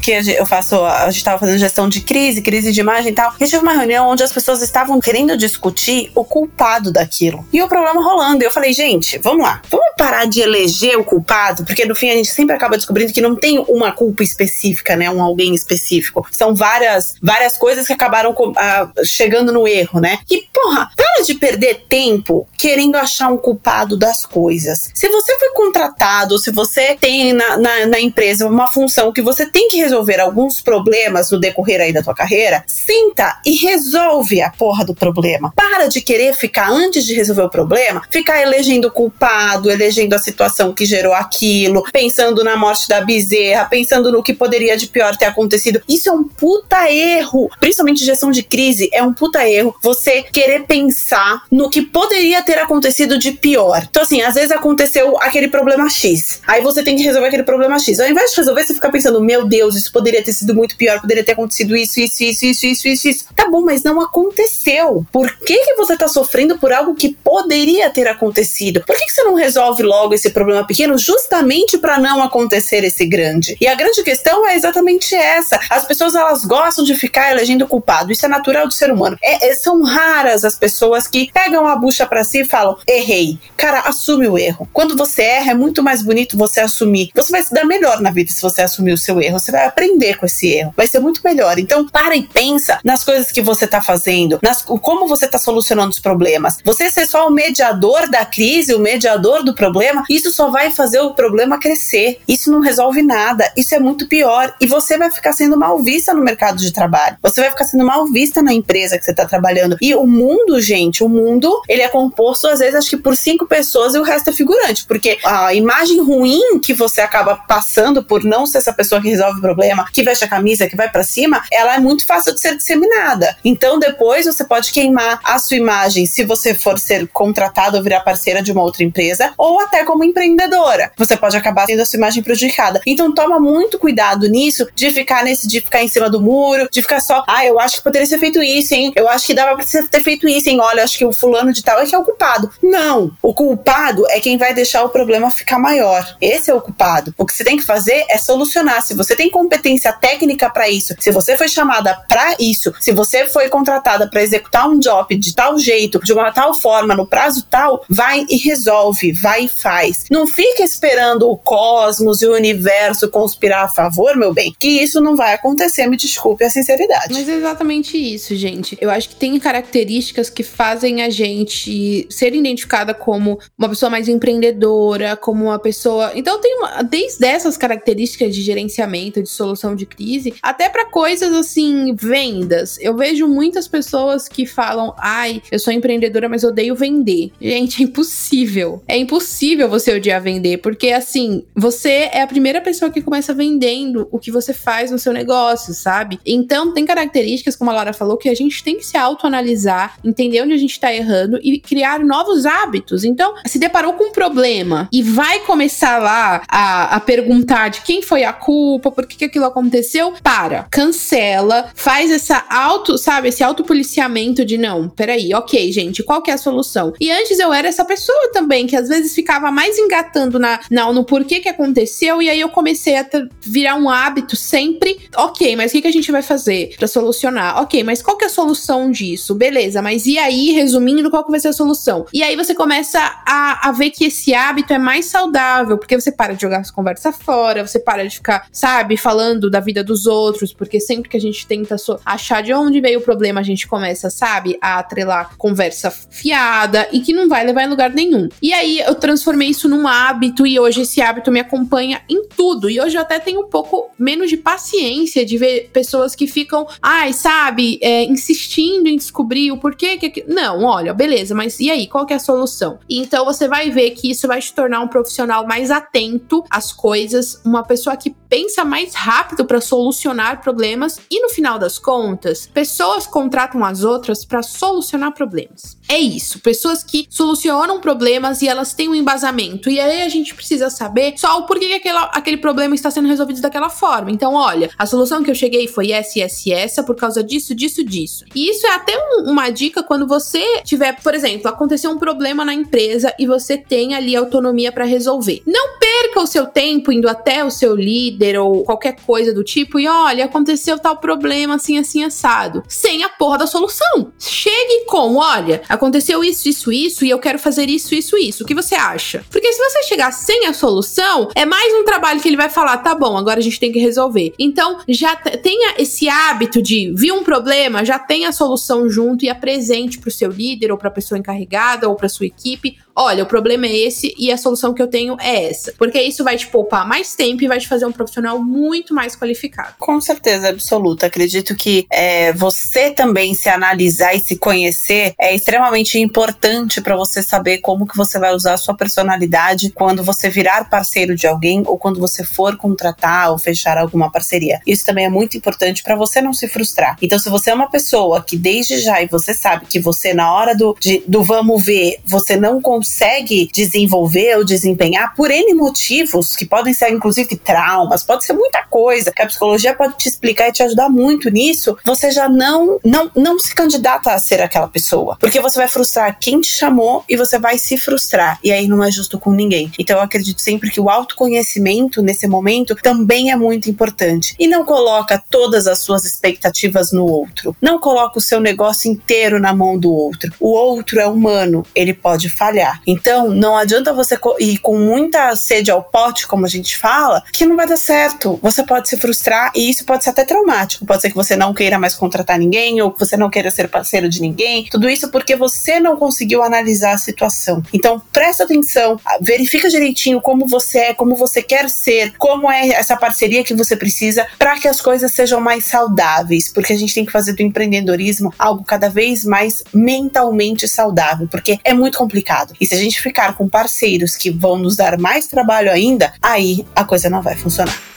que 0.04 0.12
eu 0.12 0.46
faço, 0.46 0.76
a 0.84 1.10
gente 1.10 1.24
tava 1.24 1.40
fazendo 1.40 1.58
gestão 1.58 1.90
de 1.90 2.02
crise, 2.02 2.44
crise 2.44 2.72
de 2.72 2.80
imagem 2.80 3.12
e 3.12 3.16
tal. 3.16 3.34
E 3.40 3.46
tive 3.46 3.64
uma 3.64 3.74
reunião 3.74 4.08
onde 4.08 4.22
as 4.22 4.32
pessoas 4.32 4.62
estavam 4.62 5.00
querendo 5.00 5.36
discutir 5.36 6.12
o 6.14 6.24
culpado 6.24 6.92
daquilo. 6.92 7.44
E 7.52 7.60
o 7.62 7.68
problema 7.68 8.04
rolando. 8.04 8.44
Eu 8.44 8.52
falei, 8.52 8.72
gente, 8.72 9.18
vamos 9.18 9.44
lá, 9.44 9.62
vamos 9.70 9.88
parar 9.98 10.26
de 10.26 10.42
eleger 10.42 11.00
o 11.00 11.04
culpado, 11.04 11.66
porque 11.66 11.86
no 11.86 11.96
fim 11.96 12.12
a 12.12 12.14
gente 12.14 12.30
sempre 12.30 12.56
acaba 12.56 12.78
descobrindo 12.78 13.12
que 13.12 13.22
não 13.22 13.36
tem 13.36 13.58
uma 13.68 13.92
culpa 13.92 14.22
específica, 14.22 14.96
né? 14.96 15.10
Um 15.10 15.24
alguém 15.24 15.56
específico. 15.56 16.28
São 16.32 16.54
várias, 16.54 17.16
várias 17.20 17.58
coisas 17.58 17.88
que 17.88 17.94
acabaram 17.94 18.30
uh, 18.32 19.06
chegando 19.06 19.52
no 19.52 19.68
erro, 19.68 20.00
né? 20.00 20.20
E, 20.30 20.48
porra, 20.54 20.92
para 20.96 21.24
de 21.26 21.34
perder 21.34 21.86
tempo 21.90 22.48
querendo 22.56 22.96
achar 22.96 23.30
um 23.30 23.38
culpado 23.38 23.98
das 23.98 24.24
coisas. 24.24 24.92
Se 24.94 25.10
você 25.10 25.36
foi 25.40 25.50
contratado 25.54 26.27
ou 26.34 26.40
se 26.40 26.52
você 26.52 26.98
tem 27.00 27.34
na, 27.34 27.58
na, 27.58 27.86
na, 27.88 28.00
empresa 28.00 28.48
uma 28.48 28.68
função 28.68 29.12
que 29.12 29.22
você 29.22 29.46
tem 29.46 29.68
que 29.68 29.78
resolver 29.78 30.20
alguns 30.20 30.62
problemas 30.62 31.32
no 31.32 31.40
decorrer 31.40 31.82
aí 31.82 31.94
da 31.94 32.04
tua 32.04 32.14
carreira, 32.14 32.64
senta 32.68 33.40
e 33.46 33.56
resolve 33.56 34.42
a 34.42 34.50
porra 34.50 34.86
do 34.86 34.96
problema. 34.96 35.52
Para 35.56 35.88
de 35.88 36.02
querer 36.02 36.34
ficar, 36.34 36.70
antes 36.70 37.06
de 37.06 37.14
resolver 37.14 37.44
o 37.44 37.50
problema, 37.50 38.02
ficar 38.10 38.42
elegendo 38.42 38.88
o 38.88 38.92
culpado, 38.92 39.70
elegendo 39.70 40.14
a 40.14 40.20
situação 40.20 40.74
que 40.74 40.86
gerou 40.86 41.14
aquilo, 41.14 41.84
pensando 41.92 42.44
na 42.44 42.56
morte 42.56 42.88
da 42.88 43.02
bezerra, 43.02 43.66
pensando 43.66 44.12
no 44.12 44.24
que 44.24 44.34
poderia 44.34 44.78
de 44.78 44.88
pior 44.88 45.16
ter 45.16 45.26
acontecido. 45.26 45.82
Isso 45.88 46.10
é 46.10 46.12
um 46.12 46.24
puta 46.24 46.92
erro. 46.92 47.50
Principalmente 47.60 48.06
gestão 48.06 48.32
de 48.32 48.44
crise, 48.44 48.90
é 48.92 49.04
um 49.04 49.14
puta 49.14 49.48
erro 49.48 49.76
você 49.82 50.24
querer 50.24 50.66
pensar 50.66 51.44
no 51.52 51.70
que 51.70 51.82
poderia 51.82 52.42
ter 52.42 52.60
acontecido 52.60 53.18
de 53.18 53.32
pior. 53.32 53.86
Então, 53.90 54.04
assim, 54.04 54.22
às 54.22 54.36
vezes 54.36 54.52
aconteceu 54.52 55.18
aquele 55.22 55.48
problema 55.48 55.90
X. 55.90 56.17
Aí 56.46 56.62
você 56.62 56.84
tem 56.84 56.96
que 56.96 57.04
resolver 57.04 57.28
aquele 57.28 57.44
problema 57.44 57.80
X. 57.80 58.00
Ao 58.00 58.08
invés 58.08 58.32
de 58.32 58.38
resolver, 58.38 58.64
você 58.64 58.74
fica 58.74 58.92
pensando, 58.92 59.22
meu 59.22 59.46
Deus, 59.46 59.76
isso 59.76 59.92
poderia 59.92 60.24
ter 60.24 60.34
sido 60.34 60.54
muito 60.54 60.76
pior, 60.76 61.00
poderia 61.02 61.24
ter 61.24 61.34
acontecido 61.34 61.76
isso, 61.76 62.00
isso, 62.00 62.24
isso, 62.24 62.46
isso, 62.46 62.66
isso, 62.66 62.88
isso, 62.88 63.08
isso. 63.10 63.26
Tá 63.36 63.50
bom, 63.50 63.62
mas 63.62 63.84
não 63.84 64.02
aconteceu. 64.02 65.06
Por 65.12 65.32
que, 65.40 65.58
que 65.66 65.76
você 65.76 65.98
tá 65.98 66.08
sofrendo 66.08 66.58
por 66.58 66.72
algo 66.72 66.96
que 66.96 67.14
poderia 67.24 67.90
ter 67.90 68.08
acontecido? 68.08 68.84
Por 68.86 68.96
que, 68.96 69.06
que 69.06 69.12
você 69.12 69.24
não 69.24 69.36
resolve 69.36 69.84
logo 69.84 70.14
esse 70.14 70.30
problema 70.30 70.66
pequeno 70.66 70.98
justamente 70.98 71.78
para 71.78 72.00
não 72.00 72.22
acontecer 72.22 72.84
esse 72.84 73.06
grande? 73.06 73.58
E 73.60 73.68
a 73.68 73.76
grande 73.76 74.04
questão 74.04 74.48
é 74.48 74.56
exatamente 74.56 75.16
essa. 75.16 75.60
As 75.70 75.86
pessoas 75.86 76.16
elas 76.16 76.46
gostam 76.46 76.84
de 76.84 76.96
ficar 76.96 77.32
elegendo 77.32 77.68
culpado. 77.68 78.12
Isso 78.12 78.26
é 78.26 78.30
natural 78.30 78.68
do 78.68 78.74
ser 78.74 78.92
humano. 78.92 79.18
É, 79.22 79.50
é, 79.50 79.56
são 79.56 79.82
raras 79.84 80.44
as 80.44 80.56
pessoas 80.56 81.08
que 81.08 81.32
pegam 81.32 81.68
a 81.68 81.76
bucha 81.76 82.06
para 82.06 82.24
si 82.24 82.42
e 82.42 82.46
falam: 82.46 82.78
errei. 82.88 83.38
Cara, 83.56 83.82
assume 83.82 84.28
o 84.28 84.38
erro. 84.38 84.68
Quando 84.74 84.96
você 84.96 85.22
erra, 85.24 85.52
é 85.52 85.56
muito 85.56 85.84
mais 85.84 86.02
bonito 86.08 86.38
você 86.38 86.62
assumir. 86.62 87.12
Você 87.14 87.32
vai 87.32 87.44
se 87.44 87.54
dar 87.54 87.66
melhor 87.66 88.02
na 88.02 88.12
vida 88.12 88.32
se 88.32 88.42
você 88.42 88.62
assumir 88.62 88.94
o 88.94 88.98
seu 88.98 89.22
erro. 89.22 89.40
Você 89.40 89.52
vai 89.52 89.66
aprender 89.66 90.18
com 90.18 90.26
esse 90.26 90.48
erro. 90.48 90.74
Vai 90.76 90.88
ser 90.88 91.00
muito 91.00 91.22
melhor. 91.24 91.60
Então, 91.60 91.88
para 91.88 92.16
e 92.16 92.24
pensa 92.24 92.80
nas 92.84 93.04
coisas 93.04 93.32
que 93.32 93.42
você 93.42 93.66
está 93.66 93.82
fazendo, 93.82 94.40
nas, 94.42 94.62
como 94.62 95.08
você 95.08 95.26
está 95.26 95.38
solucionando 95.38 95.90
os 95.90 96.00
problemas. 96.00 96.58
Você 96.64 96.90
ser 96.90 97.06
só 97.06 97.28
o 97.28 97.32
mediador 97.32 98.10
da 98.10 98.26
crise, 98.26 98.74
o 98.74 98.80
mediador 98.80 99.44
do 99.44 99.54
problema, 99.54 100.04
isso 100.10 100.32
só 100.32 100.50
vai 100.50 100.72
fazer 100.72 101.00
o 101.02 101.14
problema 101.14 101.60
crescer. 101.60 102.20
Isso 102.28 102.52
não 102.52 102.62
resolve 102.62 103.02
nada. 103.02 103.52
Isso 103.56 103.76
é 103.76 103.80
muito 103.80 104.08
pior. 104.08 104.56
E 104.60 104.66
você 104.66 104.98
vai 104.98 105.12
ficar 105.12 105.34
sendo 105.34 105.58
mal 105.58 105.80
vista 105.84 106.14
no 106.14 106.24
mercado 106.24 106.58
de 106.58 106.72
trabalho. 106.72 107.18
Você 107.22 107.42
vai 107.42 107.50
ficar 107.50 107.66
sendo 107.66 107.86
mal 107.86 108.08
vista 108.08 108.42
na 108.42 108.54
empresa 108.54 108.98
que 108.98 109.06
você 109.06 109.12
está 109.12 109.26
trabalhando. 109.26 109.78
E 109.82 109.94
o 109.94 110.06
mundo, 110.06 110.60
gente, 110.62 111.04
o 111.04 111.10
mundo, 111.10 111.62
ele 111.68 111.82
é 111.82 111.90
composto, 111.90 112.48
às 112.48 112.60
vezes, 112.60 112.76
acho 112.76 112.90
que 112.90 112.98
por 112.98 113.16
cinco 113.16 113.46
pessoas 113.46 113.96
e 113.96 114.00
o 114.00 114.04
resto 114.04 114.30
é 114.30 114.34
figurante. 114.34 114.86
Porque 114.86 115.18
a 115.24 115.54
imagem 115.54 115.97
ruim 116.00 116.60
que 116.60 116.74
você 116.74 117.02
acaba 117.02 117.36
passando 117.36 118.04
por 118.04 118.24
não 118.24 118.46
ser 118.46 118.60
essa 118.60 118.74
pessoa 118.74 119.02
que 119.02 119.10
resolve 119.10 119.40
o 119.40 119.42
problema, 119.42 119.88
que 119.92 120.04
veste 120.04 120.26
a 120.26 120.28
camisa, 120.28 120.68
que 120.68 120.76
vai 120.76 120.90
para 120.90 121.04
cima, 121.04 121.44
ela 121.52 121.76
é 121.76 121.80
muito 121.80 122.06
fácil 122.06 122.34
de 122.34 122.42
ser 122.42 122.56
disseminada. 122.56 123.36
Então 123.44 123.80
depois 123.80 124.26
você 124.26 124.44
pode 124.44 124.72
queimar 124.72 125.20
a 125.24 125.40
sua 125.40 125.58
imagem 125.58 126.06
se 126.06 126.24
você 126.24 126.54
for 126.54 126.80
ser 126.80 127.08
contratado 127.08 127.78
ou 127.78 127.84
virar 127.84 128.02
parceira 128.02 128.42
de 128.42 128.52
uma 128.52 128.64
outra 128.64 128.84
empresa, 128.84 129.34
ou 129.38 129.60
até 129.60 129.84
como 129.84 130.04
empreendedora. 130.04 130.92
Você 130.98 131.16
pode 131.16 131.36
acabar 131.38 131.66
tendo 131.66 131.82
a 131.82 131.86
sua 131.86 131.98
imagem 131.98 132.24
prejudicada. 132.24 132.82
Então 132.86 133.14
toma 133.14 133.40
muito 133.40 133.80
cuidado 133.80 134.28
nisso, 134.28 134.68
de 134.76 134.92
ficar 134.92 135.24
nesse, 135.24 135.48
de 135.48 135.62
ficar 135.62 135.84
em 135.84 135.88
cima 135.88 136.10
do 136.10 136.22
muro, 136.22 136.68
de 136.72 136.82
ficar 136.82 137.00
só, 137.00 137.24
ah, 137.28 137.46
eu 137.46 137.60
acho 137.60 137.78
que 137.78 137.84
poderia 137.84 138.08
ser 138.08 138.20
feito 138.20 138.42
isso, 138.42 138.74
hein? 138.74 138.92
Eu 138.96 139.08
acho 139.08 139.26
que 139.26 139.34
dava 139.34 139.56
pra 139.56 139.66
ter 139.90 140.04
feito 140.04 140.28
isso, 140.28 140.50
hein? 140.50 140.60
Olha, 140.60 140.84
acho 140.84 140.98
que 140.98 141.06
o 141.06 141.14
fulano 141.14 141.52
de 141.52 141.64
tal 141.64 141.80
é 141.80 141.86
que 141.86 141.96
é 141.96 141.98
o 141.98 142.04
culpado. 142.04 142.50
Não. 142.62 143.12
O 143.22 143.34
culpado 143.34 144.06
é 144.10 144.20
quem 144.20 144.38
vai 144.38 144.54
deixar 144.54 144.84
o 144.84 144.90
problema 144.90 145.32
ficar 145.32 145.60
maior 145.60 145.87
Esse 146.22 146.52
é 146.52 146.54
o 146.54 146.62
culpado. 146.62 147.14
O 147.18 147.26
que 147.26 147.34
você 147.34 147.44
tem 147.44 147.58
que 147.58 147.64
fazer 147.64 148.06
é 148.10 148.18
solucionar. 148.18 148.82
Se 148.82 148.94
você 148.94 149.16
tem 149.16 149.30
competência 149.30 149.92
técnica 149.94 150.50
para 150.50 150.70
isso, 150.70 150.96
se 151.00 151.12
você 151.12 151.38
foi 151.38 151.48
chamada 151.48 151.96
para 152.08 152.36
isso, 152.40 152.74
se 152.80 152.92
você 152.92 153.26
foi 153.28 153.50
contratada 153.50 154.10
para 154.10 154.22
executar 154.22 154.70
um 154.70 154.80
job 154.80 155.16
de 155.16 155.34
tal 155.34 155.58
jeito, 155.58 156.00
de 156.04 156.14
uma 156.14 156.32
tal 156.32 156.54
forma, 156.54 156.96
no 156.96 157.08
prazo 157.08 157.46
tal, 157.50 157.84
vai 157.90 158.26
e 158.30 158.38
resolve, 158.38 159.12
vai 159.14 159.46
e 159.46 159.50
faz. 159.50 160.06
Não 160.12 160.28
fica 160.28 160.64
esperando 160.64 161.30
o 161.30 161.38
cosmos 161.38 162.22
e 162.22 162.28
o 162.28 162.34
universo 162.34 163.10
conspirar 163.10 163.66
a 163.66 163.70
favor, 163.70 164.16
meu 164.16 164.34
bem, 164.34 164.54
que 164.60 164.68
isso 164.68 165.02
não 165.02 165.16
vai 165.16 165.34
acontecer, 165.34 165.88
me 165.88 165.98
desculpe 165.98 166.44
a 166.44 166.50
sinceridade. 166.50 167.14
Mas 167.14 167.30
é 167.30 167.36
exatamente 167.36 167.98
isso, 167.98 168.36
gente. 168.36 168.78
Eu 168.80 168.90
acho 168.90 169.10
que 169.10 169.16
tem 169.16 169.38
características 169.40 170.30
que 170.30 170.44
fazem 170.44 171.02
a 171.02 171.10
gente 171.10 172.08
ser 172.10 172.34
identificada 172.34 172.94
como 172.94 173.40
uma 173.58 173.70
pessoa 173.70 173.90
mais 173.90 174.08
empreendedora, 174.08 175.16
como 175.16 175.46
uma 175.46 175.60
pessoa. 175.60 175.77
Então 176.16 176.40
tem 176.40 176.58
uma, 176.58 176.82
desde 176.82 177.26
essas 177.26 177.58
características 177.58 178.34
de 178.34 178.42
gerenciamento, 178.42 179.22
de 179.22 179.30
solução 179.30 179.76
de 179.76 179.86
crise, 179.86 180.34
até 180.42 180.70
para 180.70 180.86
coisas 180.86 181.34
assim, 181.34 181.96
vendas. 181.96 182.78
Eu 182.80 182.96
vejo 182.96 183.28
muitas 183.28 183.68
pessoas 183.68 184.28
que 184.28 184.46
falam: 184.46 184.94
"Ai, 184.98 185.42
eu 185.52 185.60
sou 185.60 185.74
empreendedora, 185.74 186.30
mas 186.30 186.44
odeio 186.44 186.76
vender". 186.76 187.32
Gente, 187.42 187.82
é 187.82 187.86
impossível. 187.86 188.82
É 188.88 188.98
impossível 188.98 189.70
você 189.70 189.96
odiar 189.96 190.22
vender, 190.22 190.58
porque 190.58 190.90
assim, 190.90 191.44
você 191.56 192.10
é 192.12 192.22
a 192.22 192.28
primeira 192.28 192.62
pessoa 192.62 192.92
que 192.92 193.02
começa 193.02 193.34
vendendo 193.34 194.08
o 194.12 194.20
que 194.20 194.32
você 194.32 194.54
faz 194.54 194.92
no 194.92 195.00
seu 195.00 195.14
negócio, 195.14 195.74
sabe? 195.74 196.20
Então, 196.26 196.74
tem 196.74 196.86
características, 196.86 197.56
como 197.56 197.72
a 197.72 197.74
Laura 197.74 197.94
falou, 197.94 198.18
que 198.18 198.30
a 198.30 198.36
gente 198.36 198.64
tem 198.64 198.78
que 198.78 198.86
se 198.86 198.98
autoanalisar, 198.98 199.98
entender 200.04 200.42
onde 200.42 200.54
a 200.54 200.58
gente 200.58 200.80
tá 200.80 200.94
errando 200.94 201.40
e 201.42 201.60
criar 201.60 202.00
novos 202.00 202.46
hábitos. 202.46 203.04
Então, 203.04 203.34
se 203.46 203.60
deparou 203.60 203.94
com 203.94 204.06
um 204.06 204.12
problema 204.12 204.90
e 204.92 205.02
vai 205.02 205.40
começar 205.42 205.67
lá 206.00 206.42
a, 206.48 206.96
a 206.96 207.00
perguntar 207.00 207.70
de 207.70 207.82
quem 207.82 208.02
foi 208.02 208.24
a 208.24 208.34
culpa, 208.34 208.92
por 208.92 209.06
que, 209.06 209.18
que 209.18 209.26
aquilo 209.26 209.46
aconteceu, 209.46 210.14
para, 210.24 210.68
cancela, 210.72 211.70
faz 211.76 212.12
essa 212.12 212.46
auto, 212.50 212.98
sabe, 212.98 213.30
esse 213.30 213.44
autopoliciamento 213.44 214.44
de 214.46 214.58
não, 214.58 214.90
peraí, 214.90 215.34
ok, 215.34 215.72
gente, 215.72 216.04
qual 216.04 216.22
que 216.22 216.32
é 216.32 216.34
a 216.34 216.38
solução? 216.38 216.94
E 217.00 217.12
antes 217.12 217.40
eu 217.40 217.54
era 217.54 217.68
essa 217.68 217.86
pessoa 217.86 218.32
também, 218.32 218.68
que 218.68 218.76
às 218.76 218.88
vezes 218.88 219.14
ficava 219.14 219.52
mais 219.52 219.78
engatando 219.78 220.40
na, 220.40 220.60
na 220.70 220.88
no 220.92 221.04
porquê 221.04 221.40
que 221.40 221.50
aconteceu, 221.50 222.22
e 222.22 222.30
aí 222.30 222.40
eu 222.40 222.50
comecei 222.50 222.98
a 222.98 223.06
virar 223.42 223.76
um 223.76 223.90
hábito 223.90 224.36
sempre, 224.36 224.98
ok, 225.16 225.56
mas 225.56 225.72
o 225.72 225.74
que, 225.74 225.82
que 225.82 225.88
a 225.88 225.92
gente 225.92 226.12
vai 226.12 226.22
fazer 226.22 226.76
para 226.78 226.88
solucionar? 226.88 227.62
Ok, 227.62 227.84
mas 227.84 228.02
qual 228.02 228.18
que 228.18 228.24
é 228.24 228.28
a 228.28 228.32
solução 228.32 228.90
disso? 228.90 229.36
Beleza, 229.36 229.82
mas 229.82 230.06
e 230.06 230.18
aí, 230.18 230.52
resumindo, 230.52 231.10
qual 231.10 231.24
que 231.24 231.32
vai 231.32 231.40
ser 231.40 231.50
a 231.50 231.54
solução? 231.54 232.06
E 232.14 232.24
aí 232.24 232.36
você 232.36 232.56
começa 232.56 233.00
a, 233.26 233.70
a 233.70 233.72
ver 233.72 233.92
que 233.92 234.06
esse 234.06 234.34
hábito 234.34 234.74
é 234.74 234.78
mais 234.78 235.06
saudável, 235.06 235.47
porque 235.78 236.00
você 236.00 236.12
para 236.12 236.34
de 236.34 236.42
jogar 236.42 236.60
as 236.60 236.72
conversas 236.72 237.16
fora, 237.18 237.66
você 237.66 237.80
para 237.80 238.08
de 238.08 238.16
ficar, 238.16 238.48
sabe, 238.52 238.98
falando 238.98 239.50
da 239.50 239.60
vida 239.60 239.84
dos 239.84 240.06
outros, 240.06 240.54
porque 240.54 240.80
sempre 240.80 241.10
que 241.10 241.18
a 241.18 241.22
gente 241.22 241.46
tenta 241.46 241.78
so 241.78 242.00
achar 242.06 242.42
de 242.42 242.54
onde 242.54 242.82
veio 242.82 243.00
o 243.00 243.02
problema, 243.02 243.40
a 243.40 243.44
gente 243.44 243.68
começa, 243.68 244.10
sabe, 244.10 244.58
a 244.62 244.80
atrelar 244.80 245.36
conversa 245.38 245.92
fiada 245.92 246.88
e 246.92 247.00
que 247.00 247.14
não 247.14 247.28
vai 247.28 247.46
levar 247.46 247.64
em 247.64 247.70
lugar 247.70 247.92
nenhum. 247.92 248.30
E 248.42 248.54
aí 248.54 248.80
eu 248.80 248.96
transformei 248.96 249.50
isso 249.50 249.70
num 249.70 249.88
hábito 249.88 250.46
e 250.46 250.60
hoje 250.60 250.82
esse 250.82 251.02
hábito 251.02 251.32
me 251.32 251.40
acompanha 251.40 252.02
em 252.10 252.28
tudo. 252.28 252.70
E 252.70 252.80
hoje 252.80 252.98
eu 252.98 253.02
até 253.02 253.20
tenho 253.20 253.42
um 253.42 253.50
pouco 253.50 253.90
menos 253.98 254.30
de 254.30 254.38
paciência 254.38 255.26
de 255.26 255.38
ver 255.38 255.70
pessoas 255.72 256.16
que 256.16 256.28
ficam, 256.28 256.68
ai, 256.82 257.14
sabe, 257.14 257.80
é, 257.82 258.04
insistindo 258.04 258.88
em 258.88 258.98
descobrir 258.98 259.52
o 259.52 259.58
porquê 259.58 259.98
que. 259.98 260.26
Não, 260.28 260.64
olha, 260.64 260.94
beleza, 260.94 261.34
mas 261.34 261.60
e 261.60 261.70
aí, 261.70 261.88
qual 261.88 262.06
que 262.06 262.14
é 262.14 262.18
a 262.18 262.20
solução? 262.20 262.80
Então 262.90 263.26
você 263.26 263.48
vai 263.48 263.70
ver 263.70 263.92
que 263.92 264.10
isso 264.12 264.28
vai 264.28 264.40
te 264.40 264.54
tornar 264.54 264.82
um 264.82 264.88
profissional 264.88 265.37
mais 265.46 265.70
atento 265.70 266.44
às 266.50 266.72
coisas, 266.72 267.42
uma 267.44 267.64
pessoa 267.64 267.98
que 267.98 268.12
pensa 268.30 268.66
mais 268.66 268.94
rápido 268.94 269.46
para 269.46 269.62
solucionar 269.62 270.42
problemas 270.42 271.00
e 271.10 271.22
no 271.22 271.30
final 271.30 271.60
das 271.60 271.78
contas, 271.78 272.50
pessoas 272.54 273.06
contratam 273.08 273.64
as 273.64 273.84
outras 273.84 274.26
para 274.26 274.42
solucionar 274.42 275.14
problemas. 275.14 275.78
É 275.90 275.98
isso, 275.98 276.40
pessoas 276.40 276.84
que 276.84 277.08
solucionam 277.10 277.80
problemas 277.80 278.42
e 278.42 278.48
elas 278.48 278.74
têm 278.74 278.90
um 278.90 278.96
embasamento. 278.96 279.70
E 279.70 279.80
aí 279.80 280.02
a 280.02 280.10
gente 280.10 280.36
precisa 280.36 280.70
saber 280.70 281.14
só 281.18 281.40
o 281.40 281.44
porquê 281.46 281.68
que 281.68 281.76
aquela, 281.76 282.04
aquele 282.14 282.38
problema 282.38 282.76
está 282.76 282.92
sendo 282.92 283.08
resolvido 283.08 283.42
daquela 283.42 283.70
forma. 283.70 284.12
Então, 284.12 284.34
olha, 284.34 284.70
a 284.78 284.86
solução 284.86 285.24
que 285.24 285.32
eu 285.32 285.36
cheguei 285.36 285.68
foi 285.68 285.92
essa, 285.92 286.20
essa 286.20 286.38
essa 286.52 286.84
por 286.84 286.96
causa 286.96 287.24
disso, 287.24 287.56
disso, 287.56 287.84
disso. 287.84 288.26
E 288.36 288.50
isso 288.50 288.68
é 288.68 288.72
até 288.72 288.94
um, 288.98 289.32
uma 289.32 289.50
dica 289.50 289.82
quando 289.82 290.06
você 290.08 290.62
tiver, 290.64 291.02
por 291.02 291.14
exemplo, 291.14 291.48
aconteceu 291.48 291.90
um 291.92 291.98
problema 291.98 292.46
na 292.46 292.54
empresa 292.54 293.14
e 293.18 293.26
você 293.26 293.58
tem 293.58 293.96
ali 293.96 294.16
autonomia 294.16 294.72
para 294.72 294.86
resolver. 294.86 295.42
Não 295.46 295.80
perca 295.80 296.22
o 296.22 296.28
seu 296.28 296.46
tempo 296.46 296.92
indo 296.92 297.08
até 297.08 297.44
o 297.44 297.50
seu 297.50 297.76
líder 297.76 298.17
ou 298.38 298.64
qualquer 298.64 298.96
coisa 299.06 299.34
do 299.34 299.44
tipo 299.44 299.80
e 299.80 299.88
olha, 299.88 300.26
aconteceu 300.26 300.80
tal 300.80 300.98
problema 300.98 301.56
assim, 301.56 301.78
assim, 301.78 302.04
assado. 302.04 302.64
Sem 302.68 303.04
a 303.04 303.10
porra 303.10 303.40
da 303.40 303.48
solução. 303.48 304.12
Chegue 304.20 304.86
com, 304.86 305.16
olha, 305.16 305.62
aconteceu 305.70 306.24
isso, 306.24 306.50
isso, 306.50 306.72
isso 306.72 307.06
e 307.06 307.10
eu 307.10 307.20
quero 307.20 307.40
fazer 307.40 307.70
isso, 307.70 307.94
isso, 307.94 308.18
isso. 308.18 308.44
O 308.44 308.48
que 308.48 308.56
você 308.56 308.76
acha? 308.76 309.24
Porque 309.30 309.52
se 309.52 309.60
você 309.60 309.84
chegar 309.84 310.12
sem 310.12 310.46
a 310.48 310.54
solução, 310.54 311.30
é 311.36 311.46
mais 311.46 311.74
um 311.74 311.84
trabalho 311.84 312.22
que 312.22 312.28
ele 312.28 312.38
vai 312.38 312.50
falar, 312.50 312.78
tá 312.78 312.96
bom, 312.96 313.18
agora 313.18 313.40
a 313.40 313.44
gente 313.44 313.60
tem 313.60 313.72
que 313.72 313.80
resolver. 313.80 314.34
Então, 314.40 314.80
já 314.88 315.16
tenha 315.16 315.76
esse 315.78 316.10
hábito 316.10 316.62
de 316.62 316.94
vir 316.96 317.12
um 317.12 317.24
problema, 317.24 317.86
já 317.86 318.00
tenha 318.00 318.30
a 318.30 318.32
solução 318.32 318.90
junto 318.90 319.26
e 319.26 319.30
apresente 319.30 320.00
para 320.00 320.10
o 320.10 320.12
seu 320.12 320.30
líder 320.30 320.72
ou 320.72 320.78
para 320.78 320.90
a 320.90 320.92
pessoa 320.92 321.18
encarregada 321.18 321.88
ou 321.88 321.96
para 321.96 322.10
sua 322.10 322.26
equipe 322.26 322.78
olha, 322.98 323.24
o 323.24 323.28
problema 323.28 323.68
é 323.68 323.76
esse 323.76 324.14
e 324.18 324.32
a 324.32 324.38
solução 324.38 324.74
que 324.74 324.82
eu 324.82 324.88
tenho 324.88 325.16
é 325.22 325.50
essa. 325.50 325.72
Porque 325.78 326.02
isso 326.02 326.24
vai 326.24 326.36
te 326.36 326.48
poupar 326.48 326.88
mais 326.88 327.14
tempo 327.16 327.44
e 327.44 327.48
vai 327.48 327.60
te 327.60 327.68
fazer 327.68 327.86
um 327.86 327.92
profissional 327.92 328.44
muito 328.44 328.94
mais 328.94 329.16
qualificado. 329.16 329.76
Com 329.80 330.02
certeza 330.02 330.50
absoluta. 330.50 331.06
Acredito 331.06 331.56
que 331.56 331.86
é, 331.92 332.34
você 332.34 332.90
também 332.90 333.36
se 333.36 333.48
analisar 333.48 334.16
e 334.16 334.20
se 334.20 334.38
conhecer 334.38 335.14
é 335.20 335.36
extremamente 335.36 336.00
importante 336.00 336.82
para 336.82 336.96
você 336.96 337.22
saber 337.22 337.60
como 337.60 337.88
que 337.88 337.96
você 337.96 338.18
vai 338.18 338.34
usar 338.34 338.54
a 338.54 338.58
sua 338.58 338.76
personalidade 338.76 339.70
quando 339.70 340.04
você 340.04 340.30
virar 340.30 340.70
parceiro 340.70 341.16
de 341.16 341.28
alguém 341.28 341.64
ou 341.68 341.78
quando 341.78 342.00
você 342.00 342.24
for 342.24 342.58
contratar 342.58 343.32
ou 343.32 343.38
fechar 343.38 343.78
alguma 343.78 344.12
parceria. 344.12 344.60
Isso 344.66 344.86
também 344.86 345.06
é 345.06 345.10
muito 345.10 345.38
importante 345.38 345.84
para 345.84 345.96
você 345.96 346.20
não 346.20 346.34
se 346.34 346.48
frustrar. 346.48 346.98
Então, 347.02 347.20
se 347.20 347.30
você 347.30 347.52
é 347.52 347.54
uma 347.54 347.70
pessoa 347.70 348.24
que 348.24 348.36
desde 348.36 348.80
já 348.80 349.02
e 349.02 349.08
você 349.08 349.34
sabe 349.34 349.68
que 349.68 349.80
você 349.80 350.14
na 350.14 350.34
hora 350.34 350.56
do, 350.56 350.76
de, 350.80 351.04
do 351.08 351.24
vamos 351.24 351.64
ver, 351.64 352.00
você 352.06 352.36
não 352.36 352.60
consegue 352.60 352.87
consegue 352.88 353.50
desenvolver 353.54 354.38
ou 354.38 354.46
desempenhar 354.46 355.14
por 355.14 355.30
N 355.30 355.54
motivos, 355.54 356.36
que 356.36 356.46
podem 356.46 356.74
ser 356.74 356.90
inclusive 356.90 357.36
traumas, 357.36 358.02
pode 358.02 358.24
ser 358.24 358.34
muita 358.34 358.64
coisa, 358.64 359.12
que 359.12 359.22
a 359.22 359.28
psicologia 359.28 359.76
pode 359.76 359.98
te 359.98 360.08
explicar 360.08 360.48
e 360.48 360.52
te 360.54 360.64
ajudar 360.64 360.90
muito 360.90 361.30
nisso, 361.30 361.78
você 361.84 362.12
já 362.12 362.30
não, 362.30 362.80
não, 362.84 363.12
não 363.14 363.38
se 363.38 363.54
candidata 363.54 364.14
a 364.14 364.20
ser 364.20 364.42
aquela 364.42 364.70
pessoa. 364.70 365.18
Porque 365.20 365.42
você 365.42 365.60
vai 365.60 365.68
frustrar 365.68 366.18
quem 366.18 366.40
te 366.40 366.50
chamou 366.50 367.04
e 367.10 367.18
você 367.18 367.38
vai 367.38 367.58
se 367.58 367.78
frustrar. 367.78 368.40
E 368.42 368.52
aí 368.52 368.68
não 368.68 368.82
é 368.82 368.90
justo 368.90 369.20
com 369.20 369.32
ninguém. 369.32 369.70
Então 369.78 369.98
eu 369.98 370.04
acredito 370.04 370.40
sempre 370.40 370.70
que 370.70 370.80
o 370.80 370.90
autoconhecimento 370.90 372.02
nesse 372.02 372.28
momento 372.28 372.76
também 372.76 373.32
é 373.32 373.36
muito 373.36 373.70
importante. 373.70 374.34
E 374.40 374.48
não 374.48 374.64
coloca 374.64 375.22
todas 375.30 375.68
as 375.68 375.80
suas 375.80 376.06
expectativas 376.06 376.92
no 376.92 377.06
outro. 377.06 377.56
Não 377.62 377.80
coloca 377.80 378.18
o 378.18 378.22
seu 378.22 378.40
negócio 378.40 378.90
inteiro 378.90 379.40
na 379.40 379.54
mão 379.54 379.78
do 379.78 379.92
outro. 379.92 380.32
O 380.40 380.50
outro 380.50 381.00
é 381.00 381.08
humano, 381.08 381.66
ele 381.76 381.94
pode 381.94 382.30
falhar. 382.30 382.77
Então, 382.86 383.30
não 383.30 383.58
adianta 383.58 383.94
você 383.94 384.18
ir 384.40 384.58
com 384.60 384.78
muita 384.78 385.36
sede 385.36 385.72
ao 385.72 385.84
pote, 385.84 386.28
como 386.28 386.46
a 386.46 386.50
gente 386.50 386.78
fala, 386.78 387.24
que 387.34 387.46
não 387.46 387.56
vai 387.56 387.68
dar 387.68 387.78
certo. 387.78 388.40
Você 388.42 388.64
pode 388.64 388.90
se 388.90 388.98
frustrar 388.98 389.52
e 389.56 389.70
isso 389.70 389.86
pode 389.86 390.04
ser 390.04 390.12
até 390.12 390.24
traumático. 390.24 390.86
Pode 390.86 391.02
ser 391.02 391.10
que 391.10 391.16
você 391.16 391.36
não 391.36 391.54
queira 391.54 391.80
mais 391.80 391.96
contratar 391.96 392.38
ninguém 392.38 392.82
ou 392.82 392.92
que 392.92 393.00
você 393.00 393.18
não 393.18 393.30
queira 393.30 393.50
ser 393.52 393.68
parceiro 393.68 394.10
de 394.10 394.22
ninguém. 394.22 394.66
Tudo 394.70 394.90
isso 394.90 395.10
porque 395.10 395.36
você 395.36 395.80
não 395.80 395.98
conseguiu 395.98 396.44
analisar 396.44 396.94
a 396.94 396.98
situação. 396.98 397.62
Então, 397.74 398.02
presta 398.12 398.44
atenção, 398.44 399.00
verifica 399.22 399.70
direitinho 399.70 400.22
como 400.22 400.46
você 400.46 400.80
é, 400.80 400.94
como 400.94 401.16
você 401.16 401.42
quer 401.42 401.70
ser, 401.70 402.14
como 402.18 402.52
é 402.52 402.70
essa 402.70 402.96
parceria 402.96 403.44
que 403.44 403.54
você 403.54 403.76
precisa 403.76 404.28
para 404.38 404.60
que 404.60 404.68
as 404.68 404.82
coisas 404.82 405.12
sejam 405.12 405.40
mais 405.40 405.66
saudáveis, 405.66 406.52
porque 406.52 406.74
a 406.74 406.78
gente 406.78 406.94
tem 406.94 407.06
que 407.06 407.12
fazer 407.12 407.34
do 407.34 407.42
empreendedorismo 407.42 408.34
algo 408.38 408.64
cada 408.64 408.90
vez 408.90 409.26
mais 409.26 409.64
mentalmente 409.74 410.68
saudável, 410.68 411.28
porque 411.28 411.60
é 411.64 411.74
muito 411.74 411.98
complicado. 411.98 412.54
E 412.60 412.66
se 412.68 412.76
a 412.76 412.78
gente 412.78 413.02
ficar 413.02 413.36
com 413.36 413.48
parceiros 413.48 414.16
que 414.16 414.30
vão 414.30 414.58
nos 414.58 414.76
dar 414.76 414.98
mais 414.98 415.28
trabalho 415.28 415.72
ainda, 415.72 416.14
aí 416.22 416.66
a 416.76 416.84
coisa 416.84 417.10
não 417.10 417.22
vai 417.22 417.36
funcionar. 417.36 417.97